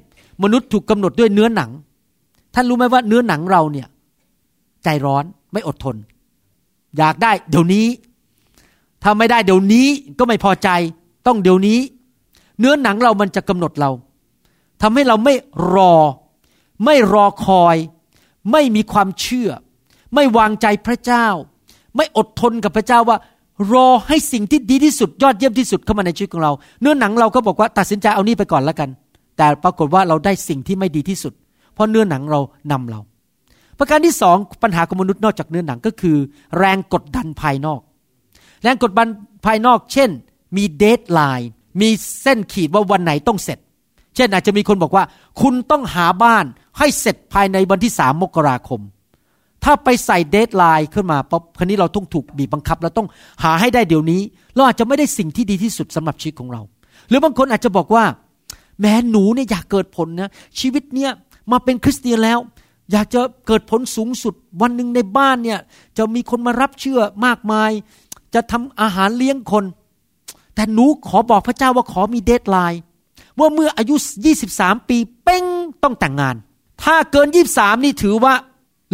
[0.42, 1.70] มนุษย์ถูกกำหนดด้วยเนื้อหนัง
[2.54, 3.88] ท่านรู้ไหมว่าเนื้อหนังเราเนี่ย
[4.84, 5.96] ใจร้อนไม่อดทน
[6.98, 7.86] อยากได้เดี๋ยวนี้
[9.02, 9.86] ถ้าไม่ได้เดี๋ยวนี้
[10.18, 10.68] ก็ไม่พอใจ
[11.26, 11.78] ต้องเดี๋ยวนี้
[12.58, 13.90] เนื้อหนังเรามันจะกำหนดเรา
[14.82, 15.34] ทำให้เราไม่
[15.74, 15.94] รอ
[16.84, 17.76] ไม่รอคอย
[18.52, 19.50] ไม่มีความเชื่อ
[20.14, 21.26] ไม่วางใจพระเจ้า
[21.96, 23.18] ไม่อดทนกับพระเจ้าว่า
[23.70, 28.88] รอให้สิ่งที่ดีที่สุดยอดเยี่ยมที่สุดเข้ามาในชีวิตของเรา เนื้อหนังเราก็บอกว่าตัดสินใจเอานี่ไปก่อนแล้วกัน
[29.36, 31.32] แต่ปรากฏว่าเราได้สิ่งที่ไม่ดีที่สุด
[31.74, 32.40] เพราะเนื้อหนังเรา
[32.72, 33.00] นำเรา
[33.78, 36.16] ประการที่สองปัญหาของมนุษย์นอกจากเนื้อหนังก็คือ
[36.58, 37.80] แรงกดดันภายนอก
[38.62, 39.08] แรงกดดัน
[39.46, 40.10] ภายนอก เช่น
[40.56, 41.50] มี deadline
[41.80, 41.88] มี
[42.22, 43.58] เส้นขีดว่าวันไหนต้องเสร็จ
[44.16, 45.04] เช่นอาจจะมีคนบอกว่า
[45.40, 46.44] คุณต้องหาบ้าน
[46.78, 48.80] ให้เสร็จภายในวันที่สามมกราคม
[49.64, 53.08] ถ้าไปใส่ deadline ขึ้นมาปุ๊บคราวนี้เราต้องถูกบีบบังคับเราต้อง
[53.44, 54.20] หาให้ได้เดี๋ยวนี้
[54.54, 56.60] เราอาจจะไม่ได้สิ่งที่ดีที่สุดสำหรับชีวิตของเรา
[57.08, 58.04] หรือบางคนอาจจะบอกว่า
[58.80, 61.10] แหมหนูเนี่ยอยากเกิดผลนะชีวิตเนี่ย
[61.50, 62.38] มาเป็นคริสเตียนแล้ว
[62.92, 65.58] อยากจะเกิดผลสูงสุดวันหนึ่งในบ้านเนี่ย
[65.98, 67.70] จะมีคนมารับเชื่อมากมาย
[68.34, 69.64] จะทำอาหารเลี้ยงคน
[70.54, 72.80] แต่หนูขอบอกพระเจ้าว่าขอมีเดทไลน์
[73.38, 73.94] ว่าเมื่ออายุ
[74.42, 75.44] 23 ปีเป้ง
[75.82, 76.36] ต้องแต่งงาน
[76.84, 78.34] ถ้าเกิน 23 นี่ถือว่า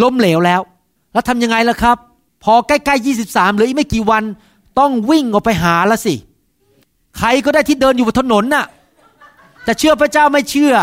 [0.03, 0.61] ล้มเหลวแล้ว
[1.13, 1.97] แล้วทำยังไงล่ะครับ
[2.45, 4.25] พอใกล้ๆ23เหลืออีกไม่กี่วัน
[4.79, 6.15] ต้องวิ่งออกไปหาละสิ
[7.19, 8.67] ใครก็ได้ที่เดินอยู่บนถนนน่ะ
[9.67, 10.75] จะเชื่อพระเจ้าไม่เชื่อ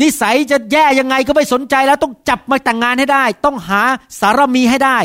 [0.00, 3.80] นิสัยจะแย่ยังไงก็ไม่สนใจแล้วต้องจับมาแต่งงานให้ได้ ต้องหา
[4.20, 4.98] สารมีให้ได้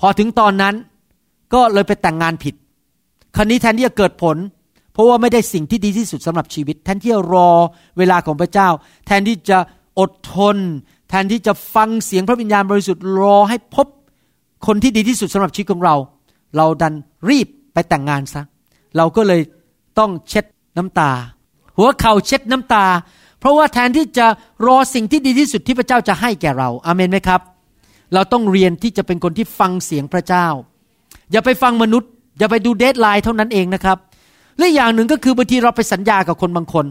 [0.00, 0.74] พอถึงตอนนั้น
[1.54, 2.54] ก็เลยไปแต่งงานผิด
[3.36, 4.36] ครั้นี้แทนที่จะเกิดผล
[4.92, 7.50] เพราะว่าไม่ได้สิ่งที่ดีที่สุดสำหรับชีวิต แทนที่จะรอ
[7.98, 8.68] เวลาของพระเจ้า
[9.06, 9.58] แทนที่จะ
[9.98, 10.56] อดทน
[11.14, 13.86] แทนที่จะฟังเสียงพระวิญญาณบริสุทธิ์รอให้พบ
[14.66, 15.94] คนที่ดีที่สุดสำหรับชีวิตของเรา
[16.56, 16.94] เราดัน
[17.28, 18.42] รีบไปแต่งงานซะ
[18.96, 19.40] เราก็เลย
[19.98, 20.44] ต้องเช็ด
[20.78, 21.10] น้ำตา
[21.78, 22.84] หัวเข่าเช็ดน้ำตา
[23.40, 24.26] เพราะว่าแทนที่จะ
[24.66, 27.40] รอสิ่งที่ดีที่สุดที่พระเจ้าจะให้แก่เราอาเมนไหมครับ
[28.14, 30.46] เราต้องเรียนที่จะเป็นคนที่ฟังเสียงพระเจ้า
[31.32, 33.98] อย่าไปฟังมนุษย์ อย่าไปดู deadline เท่านั้นเองนะครับ
[34.58, 36.86] และอย่างหนึ่งก็คือบางทีเราไปสัญญากับคนบางคน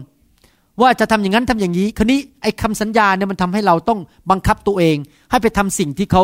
[0.80, 4.00] ว่าจะทำอย่างนั้นทำอย่างนี้คราวนี้ไอ้คำสัญญาเนี่ยมันทำให้เราต้อง
[4.30, 4.96] บังคับตัวเอง
[5.30, 6.22] ให้ไปทำสิ่งที่เขา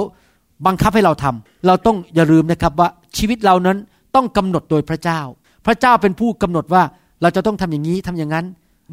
[0.67, 3.79] บังคับให้เราทำเราต้องอย่าลืมนะครับว่าชีวิตเรานั้น
[4.15, 5.21] ต้องกำหนดโดยพระเจ้า
[5.67, 6.83] พระเจ้าเป็นผู้กำหนดว่า
[7.23, 8.47] เราจะต้องทำอย่างนี้ทำอย่างนั้น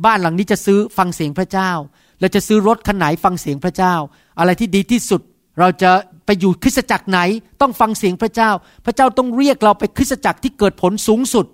[0.06, 1.72] บ้านหลังนี้จะซื้อฟังเสียงพระเจ้า
[2.20, 3.94] เราจะซื้อรถคันไหนฟังเสียงพระเจ้า
[4.40, 5.22] อะไรที่ดีที่สุด
[5.60, 5.92] เราจะ
[6.26, 7.20] ไปอยู่คริสตจักรไหน
[7.62, 8.50] ต้องฟังเสียงพระเจ้า
[8.86, 11.46] พระเจ้าต้องเรียกเราไปคริสตจักรที่เกิดผลสูงสุด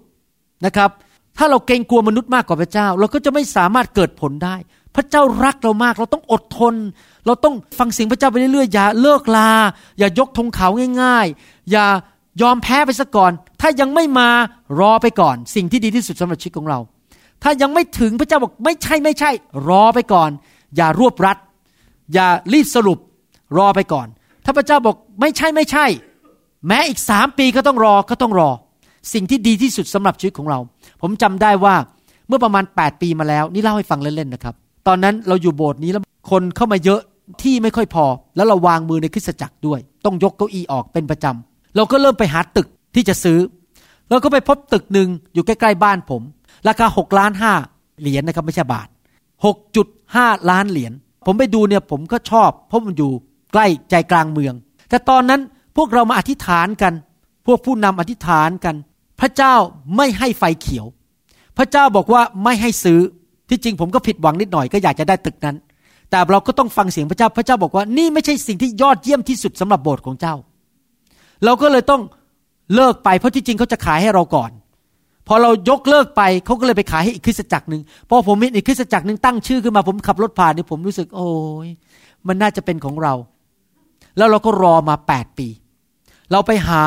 [0.66, 0.89] นะครับ
[1.38, 4.56] ถ้าเราเกรงกลัวมนุษย์มากกว่าพระเจ้า เราก็จะไม่สามารถเกิดผลได้
[4.96, 6.76] พระเจ้ารักเรามาก เราต้องอดทน
[7.26, 9.52] เราต้องฟังเสียงพระเจ้าไปเรื่อยๆอย่าเลิกลา
[10.00, 10.72] อย่ายกธงขาว
[11.02, 11.86] ง่าย ๆ อย่า
[12.42, 14.30] ยอมแพ้ไปซะก่อน ถ้ายังไม่มา
[14.80, 16.80] รอไปก่อน สิ่งที่ดีที่สุดสำหรับชีวิตของเรา
[17.44, 19.32] ถ้ายังไม่ถึงพระเจ้าบอกไม่ใช่ไม่ใช่
[19.70, 20.30] รอไปก่อน
[20.76, 21.38] อย่ารวบรัด
[22.14, 23.00] อย่ารีบสรุป
[23.58, 24.08] รอไปก่อน
[24.46, 25.86] ถ้าพระเจ้าบอกไม่ใช่ไม่ใช่
[26.68, 28.50] แม้อีกสามปีก็ต้องรอก็ต้องรอ
[29.14, 30.60] สิ่งที่ดีที่สุดสำหรับชีวิตของเรา
[31.02, 31.76] ผมจำได้ว่า
[32.28, 34.56] เมื่อประมาณ 8 ปีมาแล้ว นี่เล่าให้ฟังเล่นๆนะครับ
[34.88, 37.02] ตอนนั้นเราอยู่โบสถ์นี้แล้วคนเข้ามาเยอะ
[37.41, 43.39] ที่ไม่ค่อยพอ แล้วเราวางมือในคริสตจักรด้วย ต้องยกเก้าอี้ออกเป็นประจำเราก็เริ่มไปหาตึกที่จะซื้อ
[44.10, 46.22] เราก็ไปพบตึกหนึ่งอยู่ใกล้ๆบ้านผม
[46.68, 47.54] ราคา6ล้านห้า
[47.99, 48.88] เหรียญนะครับไม่ใช่บาท
[49.70, 50.93] 6.5 ล้านเหรียญ
[51.26, 53.12] ผมไปดูเนี่ยผมก็ชอบ เพราะมันอยู่
[53.54, 54.54] ใกล้ใจกลางเมือง
[54.89, 55.41] แต่ตอนนั้น
[55.78, 56.93] พวกเรามาอธิษฐานกัน
[57.47, 58.76] พวกผู้นำอธิษฐานกัน
[59.22, 59.55] พระเจ้า
[59.97, 60.86] ไม่ให้ไฟเขียว
[61.57, 62.99] พระเจ้าบอกว่าไม่ให้ซื้อ
[63.49, 65.55] ที่จริงผมก็ผิดหวังนิดหน่อยก็อยากจะได้ตึกนั้น
[66.09, 70.36] แต่เราก็ต้องฟังเสียงพระเจ้าพระเจ้าบอกว่านี่ไม่ใช่สิ่งที่ยอดเยี่ยมที่สุดสำหรับโบสถ์ของเจ้า
[71.45, 72.01] เราก็เลยต้อง
[72.76, 74.51] เลิกไปเพราะที่จริงเขาจะขายให้เราก่อน
[75.28, 81.30] พอเรายกเลิกไปเขาก็เลยไปขายให้อีกคริสตจักรหนึ่งพอผมมีอีกคริสตจักรหนึ่งตั้งชื่อขึ้นมาผมขับรถผ่านนี่ผมรู้สึก โอ้
[81.67, 81.69] ย
[82.28, 83.13] มันน่าจะเป็นของเรา
[84.17, 85.47] แล้วเราก็รอมาแปดปี
[86.32, 86.84] เราไปหา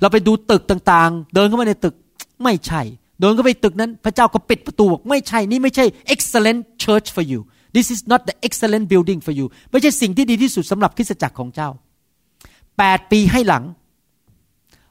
[0.00, 1.94] เราไปดูตึกต่างๆ เดินเข้ามาในตึก
[2.44, 2.82] ไม่ใช่
[3.20, 5.84] เดินเข้าไปตึกนั้น พระเจ้าก็ปิดประตูบอกไม่ใช่นี่ไม่ใช่
[6.14, 7.40] excellent church for you
[7.74, 11.70] this is not the excellent building for you ไม่ใช่สิ่งที่ดีที่สุดสำหรับคริสตจักรของเจ้า
[12.78, 13.64] แปดปีให้หลัง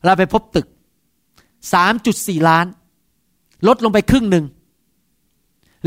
[0.05, 0.67] เราไปพบตึก
[1.73, 2.65] สามจุดสี่ล้าน
[3.67, 4.45] ลดลงไปครึ่งหนึ่ง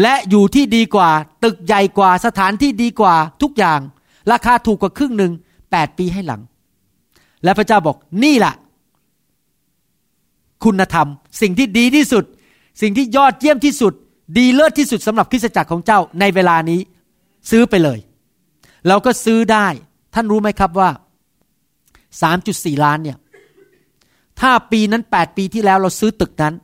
[0.03, 1.11] และอยู่ที่ดีกว่า
[1.45, 3.81] ตึกใหญ่กว่าสถานที่ดีกว่าทุกอย่าง
[4.33, 5.33] ราคาถูกกว่าครึ่งหนึ่ง
[5.71, 6.41] แปดปีให้หลัง
[7.45, 8.55] และพระเจ้าบอกนี่แหละ
[10.65, 11.09] คุณธรรม
[11.41, 12.25] สิ่งที่ดีที่สุด
[12.81, 13.93] สิ่งที่ยอดเยี่ยมที่สุด
[14.39, 16.81] ดีเลิศที่สุดสำหรับคริสตจักรของเจ้าในเวลานี้
[17.51, 17.99] ซื้อไปเลย
[18.89, 19.67] เราก็ซื้อได้
[20.15, 20.91] ท่านรู้ไหมครับว่า
[22.07, 23.19] 3.4 ล้านเนี่ย
[24.41, 26.55] ถ้าปีนั้น 8 ปีที่แล้วเราซื้อตึกนั้น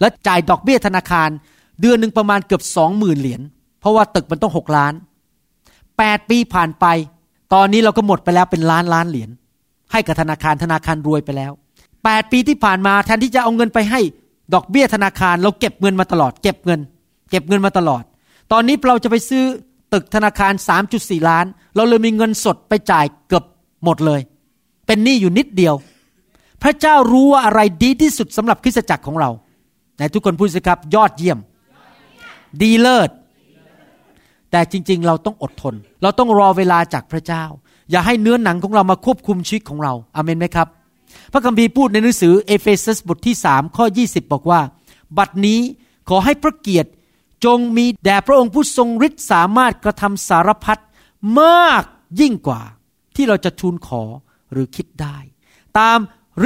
[0.00, 1.28] และจ่ายดอกเบี้ยธนาคาร
[1.80, 3.42] เดือนหนึ่งประมาณเกือบสองหมื่นเหรียญ
[3.80, 4.94] เพราะว่าตึกมันต้องหกล้าน
[5.62, 6.86] 8 ปีผ่านไป
[7.54, 9.30] ตอนนี้เราก็หมดไปแล้วเป็นล้านล้านเหรียญ
[9.92, 11.52] ให้กับธนาคารธนาคารรวยไปแล้ว
[12.06, 14.00] 8 ปีที่ผ่านมาแทนที่จะเอาเงินไปให้
[14.54, 16.80] ดอกเบี้ยธนาคาร เราเก็บเงินมาตลอด เก็บเงิน
[17.30, 18.02] เก็บเงินมาตลอด
[18.52, 19.44] ตอนนี้เราจะไปซื้อ
[19.92, 20.52] ตึกธนาคาร
[20.90, 23.44] 3.4 ล้าน เราเลยมีเงินสดไปจ่ายเกือบ
[23.84, 24.20] หมดเลย
[24.86, 25.74] เป็นหนี้อยู่นิดเดียว
[26.62, 29.30] พระเจ้ารู้ว่าอะไรดีที่สุดสำหรับคริสตจักรของเรา
[29.96, 31.38] ไหนทุกคนพูดสิครับ ยอดเยี่ยม
[32.62, 33.10] ดีเลิศ
[34.50, 37.44] แต่จริง ๆ เราต้องอดทน เราต้องรอเวลาจากพระเจ้า
[37.90, 40.68] อย่าให้เนื้อหนังของเรามาควบคุมชีวิตของเราอเมนไหมครับ
[41.32, 44.60] พระคัมภีร์พูดในหนังสือเอเฟซัสบทที่สามข้อ 20 บอกว่า
[45.18, 45.60] บัดนี้
[46.08, 46.90] ขอให้พระเกียรติ
[47.44, 50.78] จงมีแด่พระองค์ผู้ทรงฤทธิ์สามารถกระทำสารพัด
[51.40, 51.82] มาก
[52.20, 52.62] ยิ่งกว่า
[53.16, 54.02] ที่เราจะทูลขอ
[54.52, 55.16] หรือคิดได้
[55.78, 55.98] ตาม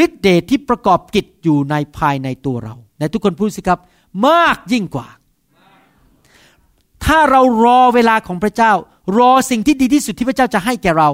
[0.05, 3.81] ฤทธิเดชที่ประกอบกิจอยู่ในภายในตัวเราในทุกคนพูดสิครับ
[4.29, 5.09] มากยิ่งกว่า
[7.05, 8.73] ถ้าเรารอเวลาของพระเจ้า
[9.19, 11.11] รอสิ่งที่ดีที่สุดที่พระเจ้าจะให้แก่เรา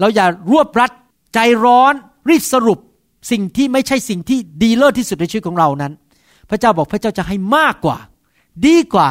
[0.00, 0.90] เราอย่ารวบรัด
[1.34, 1.94] ใจร้อน
[2.28, 2.78] รีบสรุป
[3.30, 5.92] สิ่งที่ไม่ใช่สิ่งที่ดีเลิศที่สุดในชีวิตของเรานั้น
[6.50, 7.98] พระเจ้าบอกพระเจ้าจะให้มากกว่า
[8.66, 9.08] ดีกว่า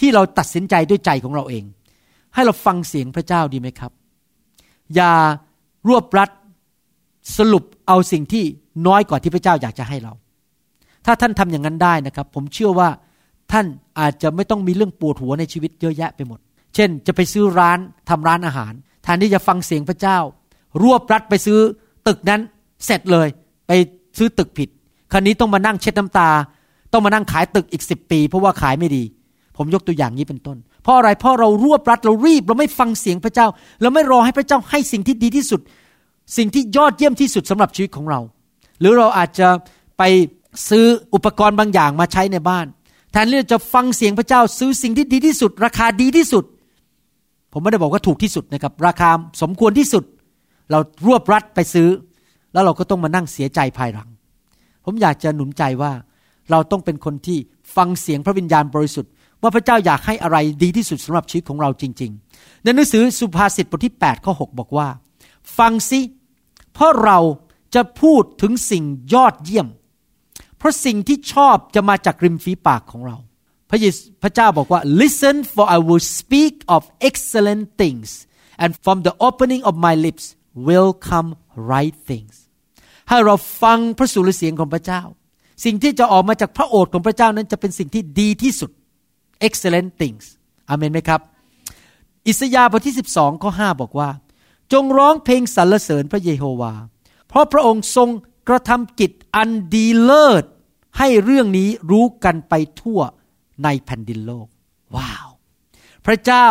[0.00, 1.64] ที่เราตัดสินใจด้วยใจของเราเอง
[2.34, 3.92] ให้เราฟังเสียงพระเจ้าดีไหมครับ
[4.94, 5.12] อย่า
[5.88, 6.30] รวบรัด
[7.38, 8.44] สรุปเอาสิ่งที่
[8.86, 10.12] น้อยกว่าที่พระเจ้าอยากจะให้เรา
[11.06, 12.88] ถ้าท่านทำอย่างนั้นได้นะครับ ผมเชื่อว่า
[13.52, 13.66] ท่าน
[13.98, 16.40] อาจจะไม่ต้องมีเรื่องปวดหัวในชีวิตเยอะแยะไปหมด
[16.74, 20.18] เช่น จะไปซื้อร้านทำร้านอาหารแทนที่จะฟังเสียงพระเจ้า
[20.82, 21.60] รวบรัดไปซื้อ
[22.06, 22.40] ตึกนั้น
[22.86, 23.28] เสร็จเลย
[23.66, 23.72] ไป
[24.18, 24.68] ซื้อตึกผิด
[25.12, 26.28] คราวนี้ต้องมานั่งเช็ดน้ำตา
[26.92, 29.02] ต้องมานั่งขายตึกอีกสิบปี เพราะว่าขายไม่ดี
[29.56, 33.46] ผมยกตัวอย่างนี้เป็นต้น เพราะอะไรเพราะเรารวบรัดเรารีบเราไม่ฟังเสียงพระเจ้า
[33.82, 35.60] เราไม่รอให้พระเจ้าให้สิ่งที่ดีที่สุด
[36.36, 38.20] สิ่งที่ยอดเยี่ยมที่สุดสำหรับชีวิตของเรา
[38.80, 39.48] หรือเราอาจจะ
[39.98, 40.02] ไป
[40.68, 42.66] ซื้ออุปกรณ์บางอย่างมาใช้ในบ้าน
[43.12, 46.44] แทนที่จะฟังเสียงพระเจ้าซื้อสิ่งที่ดีที่สุด ราคาดีที่สุด
[47.52, 49.10] ผมไม่ได้บอกว่าถูกที่สุดนะครับ ราคา
[49.42, 50.04] สมควรที่สุด
[50.70, 51.88] เรารวบรัดไปซื้อ
[52.52, 54.08] แล้วเราก็ต้องมานั่งเสียใจภายหลัง
[54.84, 55.92] ผมอยากจะหนุนใจว่า
[56.50, 57.38] เราต้องเป็นคนที่
[57.76, 64.88] ฟังเสียงพระวิญญาณบริสุทธิ์ ว่าพระเจ้าอยากให้อะไรดีที่สุดสำหรับชีวิตของเราจริง ๆ ในหนังสือสุภาษิตบทที่8ข้อ6บอกว่า
[65.58, 66.00] ฟังสิ
[66.72, 67.18] เพราะเรา
[67.74, 68.84] จะพูดถึงสิ่ง
[69.14, 69.68] ยอดเยี่ยม
[70.58, 73.16] เพราะสิ่งที่ชอบจะมาจากริมฝีปากของเรา
[73.70, 78.08] พระเยซูพระเจ้าบอกว่า listen for I will speak of excellent things
[78.62, 80.24] and from the opening of my lips
[80.66, 81.28] will come
[81.72, 82.34] right things
[83.08, 85.02] ให้เราฟังพระสุรเสียงของพระเจ้า
[85.64, 88.70] สิ่งที่จะออกมาจากพระโอษฐ์ของพระเจ้านั้นจะเป็นสิ่งที่ดีที่สุด
[89.46, 90.24] excellent things
[90.68, 91.20] อเมนไหมครับ
[92.26, 94.10] อิสยาห์บทที่ 12ข้อ5บอกว่า
[94.72, 96.72] จงร้องเพลงสรรเสริญพระเยโฮวา
[97.28, 98.08] เพราะพระองค์ทรง
[98.48, 100.44] กระทำกิจอันดีเลิศ
[100.98, 103.00] ให้เรื่องนี้รู้กันไปทั่ว
[103.64, 104.46] ในแผ่นดินโลก
[104.96, 105.28] ว้าว
[106.06, 106.46] พระเจ้า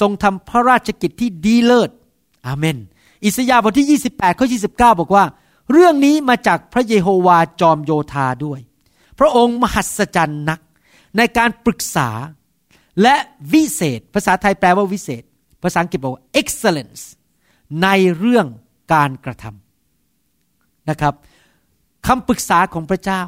[0.00, 1.90] ทรงทำพระราชกิจที่ดีเลิศ
[2.46, 2.76] อาเมน
[3.24, 5.24] อิสยาห์บทที่ 28ข้อ29 บอกว่า
[5.72, 8.60] เรื่องนี้มาจากพระเยโฮวาจอมโยธาด้วย
[9.18, 10.60] พระองค์มหัศจรรย์นัก
[11.16, 12.08] ในการปรึกษา
[13.02, 13.14] และ
[13.52, 15.22] วิเศษ ภาษาไทยแปลว่าวิเศษ
[15.62, 17.02] ภาษาอังกฤษบอกว่า excellence
[17.82, 17.88] ใน
[18.18, 18.46] เรื่อง
[18.94, 21.14] การกระทำนะครับ
[22.06, 23.22] คำปรึกษาของพระเจ้า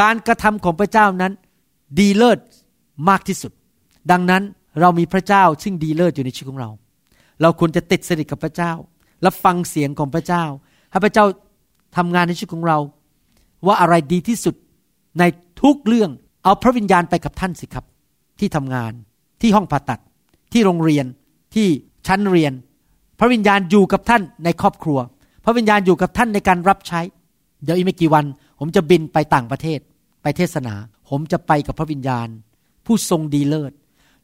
[0.00, 1.32] การกระทำของพระเจ้านั้น
[1.98, 2.38] ดีเลิศ
[3.08, 3.52] มากที่สุด
[4.10, 4.42] ดังนั้น
[4.80, 6.70] เรามีพระเจ้าซึ่งดีเลิศอยู่ในชีวิตของเรา
[7.42, 8.72] เราควรจะติดสนิทกับพระเจ้า
[9.22, 10.44] และฟังเสียงของพระเจ้า
[10.90, 11.24] ให้พระเจ้า
[11.96, 12.78] ทำงานในชีวิตของเรา
[13.66, 14.54] ว่าอะไรดีที่สุด
[15.18, 15.24] ใน
[15.62, 16.10] ทุกเรื่อง
[16.44, 17.84] เอาพระวิญญาณไปกับท่านสิครับ
[18.38, 18.92] ที่ทำงาน
[19.40, 20.00] ที่ห้องผ่าตัด
[20.52, 21.06] ที่โรงเรียน
[21.54, 21.68] ที่
[22.06, 22.52] ชั้นเรียน
[23.18, 24.98] พระวิญญาณอยู่กับท่านในครอบครัว
[25.44, 27.00] พระวิญญาณอยู่กับท่านในการรับใช้
[27.64, 28.24] เดี๋ยวอีกไม่กี่วัน
[28.58, 29.80] ผมจะบินไปต่างประเทศ
[30.22, 30.74] ไปเทศนา
[31.08, 32.28] ผมจะไปกับพระวิญญาณ
[32.86, 33.72] ผู้ทรงดีเลิศ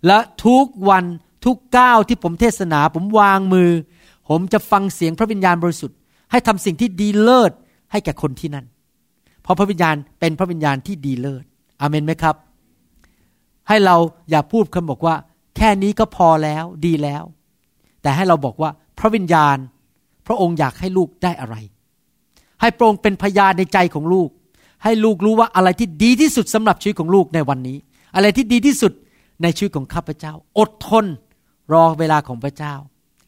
[0.06, 1.04] และทุกวัน
[1.44, 3.70] ทุกก้าวที่ผมเทศนา ผมวางมือ
[4.28, 5.98] ผมจะฟังเสียงพระวิญญาณบริสุทธิ์
[6.30, 7.52] ให้ทำสิ่งที่ดีเลิศ
[7.92, 8.66] ให้แก่คนที่นั่น
[9.42, 11.44] เพราะพระวิญญาณเป็นพระวิญญาณที่ดีเลิศ
[11.80, 12.36] อเมนไหมครับ
[13.68, 13.96] ให้เรา
[14.30, 15.14] อย่าพูดคำบอกว่า
[15.56, 17.22] แค่นี้ก็พอแล้วดีแล้ว
[18.02, 19.56] แต่ให้เราบอกว่าพระวิญญาณ
[20.26, 21.56] พระองค์อยากให้ลูกได้อะไร
[22.60, 24.28] ให้พระองค์เป็นพยานในใจของลูก
[24.84, 27.76] ให้ลูกรู้ว่าอะไรที่ดีที่สุดสำหรับชีวิตของลูกในวันนี้
[28.14, 28.92] อะไรที่ดีที่สุด
[29.42, 31.04] ในชีวิตของข้าพเจ้า อดทน
[31.72, 32.74] รอเวลาของพระเจ้า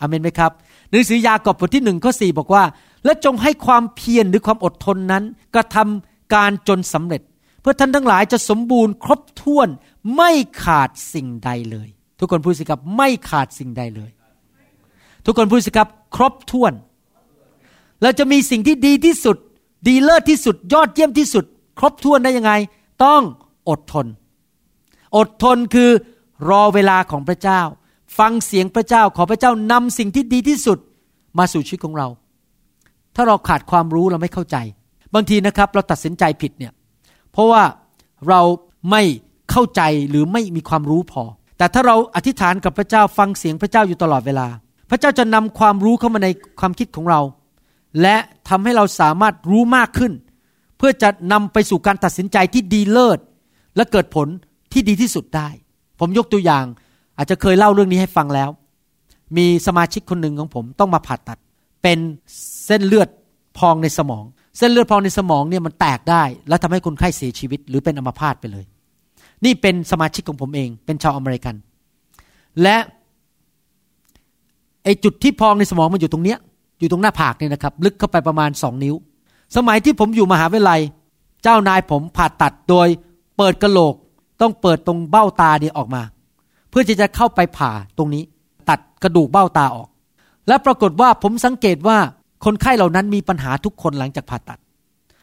[0.01, 0.53] อเมนไหมครับ
[0.90, 2.62] หนังสือยากอบบทที่หนึ่งข้อสี่บอกว่า
[3.05, 5.24] และจงให้ความเพียรหรือความอดทนนั้น
[5.55, 7.22] กระทำการจนสำเร็จ
[7.61, 9.68] เพื่อท่านทั้งหลายจะสมบูรณ์ครบถ้วน
[10.16, 10.30] ไม่
[10.64, 11.88] ขาดสิ่งใดเลย
[12.18, 14.11] ทุกคนพูดสิครับไม่ขาดสิ่งใดเลย
[15.26, 16.72] ทุกคนพูดสิครับ ครบถ้วน
[18.03, 19.36] เราจะมีสิ่งที่ดีที่สุด
[19.88, 21.44] ดีเลิศที่สุด ยอดเยี่ยมที่สุด
[21.78, 22.53] ครบถ้วนได้ยังไง
[23.05, 23.22] ต้อง
[23.68, 24.07] อดทน
[25.16, 25.90] อดทนคือ
[26.51, 27.61] รอเวลาของพระเจ้า
[28.18, 30.78] ฟังเสียงพระเจ้าขอพระเจ้านำสิ่งที่ดีที่สุด
[31.38, 32.09] มาสู่ชีวิตของเรา
[33.20, 34.56] ถ้าเราขาดความรู้เราไม่เข้าใจ
[35.14, 36.72] บางทีนะครับเราตัดสินใจผิดเนี่ย
[37.32, 37.62] เพราะว่า
[38.28, 38.40] เรา
[38.90, 39.02] ไม่
[39.50, 41.22] เข้าใจหรือไม่มีความรู้พอ
[41.58, 44.46] แต่ถ้าเราอธิษฐานกับพระเจ้าฟังเสียงพระเจ้าอยู่ตลอดเวลา
[44.90, 46.28] พระเจ้าจะนำความรู้เข้ามาใน
[46.60, 47.20] ความคิดของเรา
[48.02, 48.16] และ
[48.48, 50.12] ทำให้เราสามารถรู้มากขึ้น
[50.78, 53.18] เพื่อจะนำไปสู่การตัดสินใจที่ดีเลิศ
[53.76, 54.28] และเกิดผล
[54.72, 55.48] ที่ดีที่สุดได้
[56.00, 56.64] ผมยกตัวอย่าง
[57.16, 58.50] อาจจะเคยเล่าเรื่องนี้ให้ฟังแล้ว
[59.36, 61.38] มีสมาชิกคนหนึ่งของผมต้องมาผ่าตัด
[61.83, 61.99] เป็น
[62.66, 63.09] เส้นเลือด
[63.59, 64.24] พองในสมอง
[64.59, 68.64] เส้นเลือดพองในสมองเนี่ยมันแตกได้ แล้วทำให้คนไข้เสียชีวิต หรือเป็นอัมพาตไปเลย
[69.45, 71.55] นี่เป็นสมาชิกของผมเอง เป็นชาวอเมริกัน
[72.62, 72.76] และ
[74.85, 76.39] ไอจุดที่พองในสมองมันอยู่ตรงเนี้ย
[76.79, 78.95] อยู่ตรงหน้าผากเนี่ยนะครับ ลึกเข้าไปประมาณสองนิ้ว
[79.57, 80.81] สมัยที่ผมอยู่มหาวิทยาลัย
[81.43, 82.89] เจ้านายผมผ่าตัดโดย
[83.37, 83.95] เปิดกระโหลก
[84.41, 86.03] ต้องเปิดตรงเบ้าตาเนี่ยออกมา
[86.70, 88.22] เพื่อที่จะเข้าไปผ่าตรงนี้
[88.68, 89.89] ตัดกระดูกเบ้าตาออก
[90.49, 91.99] และปรากฏว่าผมสังเกตว่า
[92.44, 94.59] คนไข้เหล่านั้นมีปัญหาทุกคนหลังจากผ่าตัด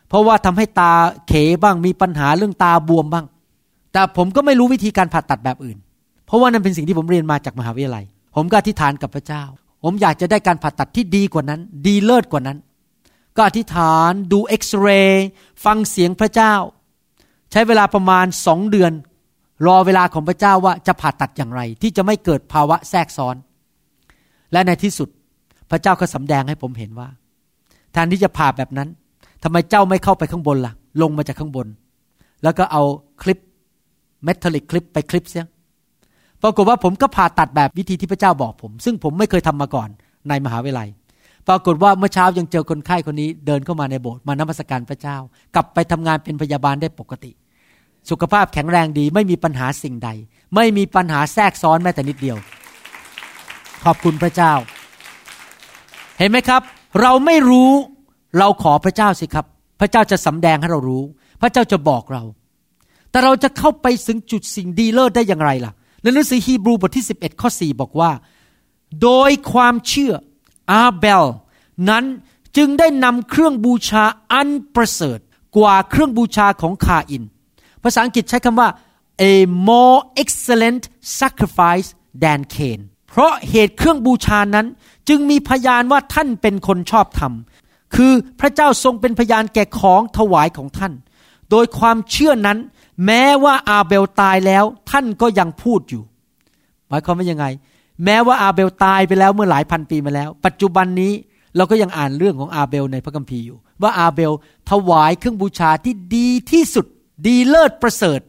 [0.10, 0.94] เพราะว่าทำให้ตา
[1.28, 3.26] เขบ้างมีปัญหาเรื่องตาบวมบ้าง
[3.94, 5.78] แต่ผมก็ไม่รู้วิธีการผ่าตัดแบบอื่น
[6.26, 8.06] เพราะว่านั่นเป็นสิ่งที่ผมเรียนมาจากมหาวิทยาลัย
[8.36, 9.44] ผมก็อธิษฐานกับพระเจ้า
[9.84, 12.58] ผมอยากจะได้การผ่าตัดที่ดีกว่านั้น ดีเลิศกว่านั้น
[13.36, 15.28] ก็อธิษฐานดูเอ็กซเรย์
[15.66, 16.54] ฟังเสียงพระเจ้า
[17.52, 18.92] ใช้เวลาประมาณสองเดือน
[19.66, 23.36] รอเวลาของพระเจ้าว่าจะผ่าตัดอย่างไร ที่จะไม่เกิดภาวะแทรกซ้อน
[24.56, 25.10] และในที่สุด
[25.72, 27.08] พระเจ้าก็สำแดงให้ผมเห็นว่า
[27.92, 28.90] แทนที่จะผ่าแบบนั้น
[29.44, 31.68] ทำไมเจ้าไม่เข้าไปข้างบนละ่ะ ลงมาจากข้างบน
[32.44, 32.84] แล้วก็เอา
[33.22, 33.40] คลิป
[34.24, 35.46] เมทัลลิกคลิปไปคลิปเสีย
[36.42, 39.90] ปรากฏว่าผมก็ผ่าตัดแบบวิธีที่พระเจ้าบอกผม ซึ่งผมไม่เคยทำมาก่อน
[40.30, 40.90] ในมหาวิทยาลัย
[41.48, 45.18] ปรากฏว่าเมื่อเช้ายังเจอคนไข้คนนี้เดินเข้ามาในโบสถ์มานมัสการพระเจ้า
[45.56, 47.32] กลับไปทำงานเป็นพยาบาลได้ปกติ
[48.10, 50.10] สุขภาพแข็งแรงดี ไม่มีปัญหาสิ่งใด
[50.56, 52.38] ไม่มีปัญหาแทรกซ้อนแม้แต่นิดเดียว
[53.86, 54.54] ขอบคุณพระเจ้า
[56.20, 56.62] เห็นไหมครับ
[57.02, 57.72] เราไม่รู้
[58.40, 59.46] เราขอพระเจ้าสิครับ
[59.80, 61.04] พระเจ้าจะสำแดงให้เรารู้
[61.42, 62.24] พระเจ้าจะบอกเรา
[63.12, 68.12] แต่เราจะเข้าไปถึงจุดสิ่งดีเลิศได้อย่างไรล่ะในหนังสือฮีบรูบทที่ 11 ข้อ 4 บอกว่า
[69.02, 70.14] โดยความเชื่อ
[70.72, 71.26] อาเบล
[71.90, 72.04] นั้น
[72.58, 75.20] จึงได้นำเครื่องบูชาอันประเสริฐ
[75.58, 77.24] กว่าเครื่องบูชาของคาอิน
[77.84, 78.70] ภาษาอังกฤษใช้คำว่า
[79.34, 79.36] a
[79.70, 80.84] more excellent
[81.20, 81.88] sacrifice
[82.24, 82.82] than Cain
[83.16, 84.68] เพราะเหตุเครื่องบูชานั้น
[85.10, 87.34] จึงมีพยานว่าท่านเป็นคนชอบธรรม
[87.96, 90.94] คือพระเจ้าทรงเป็นพยานแก่ของถวายของท่าน
[91.52, 92.58] โดยความเชื่อนั้น
[93.06, 96.04] แม้ว่าอาเบลตายแล้วท่านก็ยังพูดอยู่
[96.90, 97.46] หมายความว่ายังไง
[98.06, 101.14] แม้ว่าอาเบลตายไปแล้วเมื่อหลายพันปีมาแล้ว ปัจจุบันนี้
[101.56, 104.32] เราก็ยังอ่านเรื่องของอาเบลในพระคัมภีร์อยู่ ว่าอาเบล
[104.72, 106.86] ถวายเครื่องบูชาที่ดีที่สุด
[107.28, 108.20] ดีเลิศประเสริฐ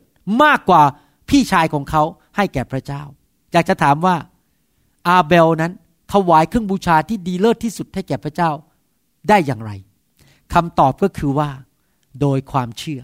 [0.42, 0.82] มากกว่า
[1.28, 2.02] พี่ชายของเขา
[2.36, 3.02] ให้แก่พระเจ้า
[3.52, 4.16] อยากจะถามว่า
[5.08, 5.72] อาเบลนั้น
[6.12, 8.50] ถวายเครื่องบูชาที่ดีเลิศที่สุดให้แก่พระเจ้า
[9.28, 9.70] ได้อย่างไร
[10.54, 11.48] คำตอบก็คือว่า
[12.20, 13.00] โดยความเชื่อ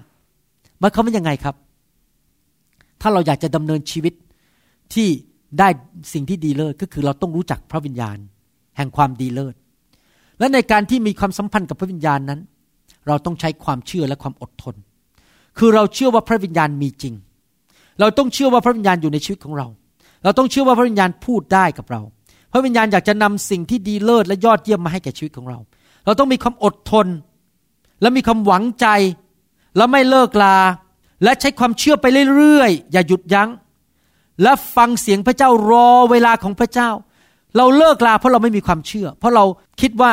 [0.80, 1.56] มันเขาเป็นยังไงครับ
[3.00, 4.14] ถ้าเราอยากจะดำเนินชีวิต
[4.94, 5.08] ที่
[5.58, 5.68] ได้
[6.12, 8.16] สิ่งที่ดีเลิศก็คือเราต้องรู้จักพระวิญญาณ
[8.76, 9.54] แห่งความดีเลิศ
[10.38, 12.40] และในการที่มีความสัมพันธ์กับพระวิญญาณนั้น
[13.06, 14.74] เราต้องใช้ความเชื่อและความอดทน
[15.58, 17.14] คือเราเชื่อว่าพระวิญญาณมีจริง
[18.00, 19.66] เราต้องเชื่อว่าพระวิญญาณอยู่ในชีวิตของเรา
[20.24, 22.00] เราต้องเชื่อว่าพระวิญญาณพูดได้กับเรา
[22.52, 25.58] พระวิญญาณอยากจะนำสิ่งที่ดีเลิศและยอดเยี่ยมมาให้แก่ชีวิตของเรา
[26.06, 27.06] เราต้องมีความอดทน
[28.00, 28.86] และมีความหวังใจ
[29.76, 30.56] และไม่เลิกลา
[31.24, 32.06] และใช้ความเชื่อไป
[32.36, 33.48] เรื่อยๆ อย่าหยุดยัง้ง
[34.42, 36.90] และฟังเสียงพระเจ้ารอเวลาของพระเจ้า
[37.56, 39.44] เราเลิกลาเพราะเราไม่มีความเชื่อ เพราะเรา
[39.80, 40.12] คิดว่า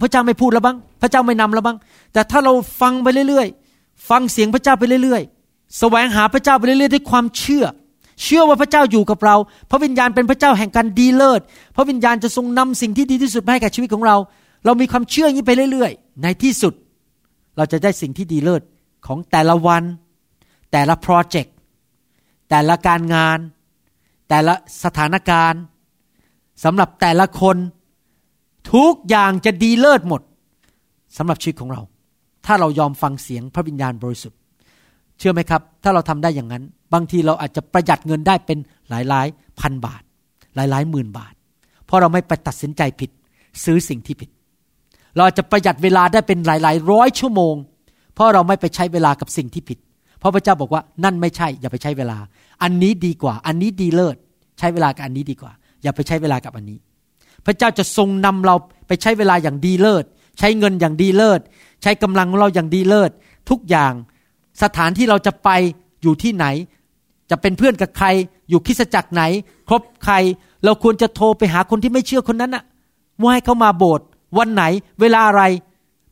[0.00, 1.78] พระเจ้าไม่พูดแล้วบ้าง พระเจ้าไม่นำแล้วบ้าง
[2.12, 7.64] แต่ถ้าเราฟังไปเรื่อยๆ ฟังเสียงพระเจ้าไปเรื่อยๆ แสวงหาพระเจ้าไปเรื่อยๆ ด้วยความเชื่อ
[8.22, 9.36] เชื่อว่าพระเจ้าอยู่กับเรา
[9.70, 11.40] พระวิญญาณเป็นพระเจ้าแห่งการดีเลิศ
[11.76, 14.16] พระวิญญาณจะทรงนำสิ่งที่ดีที่สุดมาให้กับชีวิตของเรา
[14.64, 16.74] เรามีความเชื่ออย่างนี้ไปเรื่อย ๆ ในที่สุด
[17.56, 18.62] เราจะได้สิ่งที่ดีเลิศ
[19.06, 19.82] ของแต่ละวัน
[20.72, 21.54] แต่ละโปรเจกต์
[22.50, 23.38] แต่ละการงาน
[24.28, 24.54] แต่ละ
[24.84, 25.62] สถานการณ์
[26.64, 27.56] สำหรับแต่ละคน
[28.74, 30.22] ทุกอย่างจะดีเลิศหมด
[31.16, 31.82] สำหรับชีวิตของเรา
[32.46, 34.38] ถ้าเรายอมฟังเสียงพระวิญญาณบริสุทธิ์
[35.18, 38.58] เชื่อไหมครับ ถ้าเราทำได้อย่างนั้น บางทีเราอาจจะประหยัดเงินได้เป็น
[38.90, 39.26] หลายหลาย
[39.60, 40.02] พันบาท
[40.56, 41.34] หลายหลายหมื่นบาท
[41.86, 43.10] เพราะเราไม่ไปตัดสินใจผิด
[43.64, 44.30] ซื้อสิ่งที่ผิด
[45.16, 47.54] เราจะประหยัดเวลาได้เป็นหลายหลายร้อยชั่วโมง
[48.14, 49.78] เพราะเราไม่ไปใช้เวลากับสิ่งที่ผิด
[50.18, 52.18] เพราะพระเจ้าบอกว่านั่นไม่ใช่ อย่าไปใช้เวลา
[52.62, 54.16] อันนี้ดีกว่า อันนี้ดีเลิศ
[54.58, 56.78] ใช้เวลากับอันนี้ดีกว่า อย่าไปใช้เวลากับอันนี้
[57.46, 58.54] พระเจ้าจะทรงนำเรา
[58.86, 60.04] ไปใช้เวลาอย่างดีเลิศ
[60.38, 61.40] ใช้เงินอย่างดีเลิศ
[61.82, 63.10] ใช้กำลังของเราอย่างดีเลิศ
[63.50, 63.92] ทุกอย่าง
[64.62, 65.48] สถานที่เราจะไป
[66.02, 66.46] อยู่ที่ไหน
[67.30, 68.06] จะเป็นเพื่อนกับใคร
[68.50, 69.22] อยู่คิสจักรไหน
[69.68, 70.14] ครบใคร
[70.64, 72.64] เราควรจะโทรไปหาคนที่ไม่เชื่อคนนั้นน่ะ
[73.20, 74.06] ว่าให้เขามาโบสถ์
[74.38, 74.64] วันไหน
[75.00, 75.42] เวลาอะไร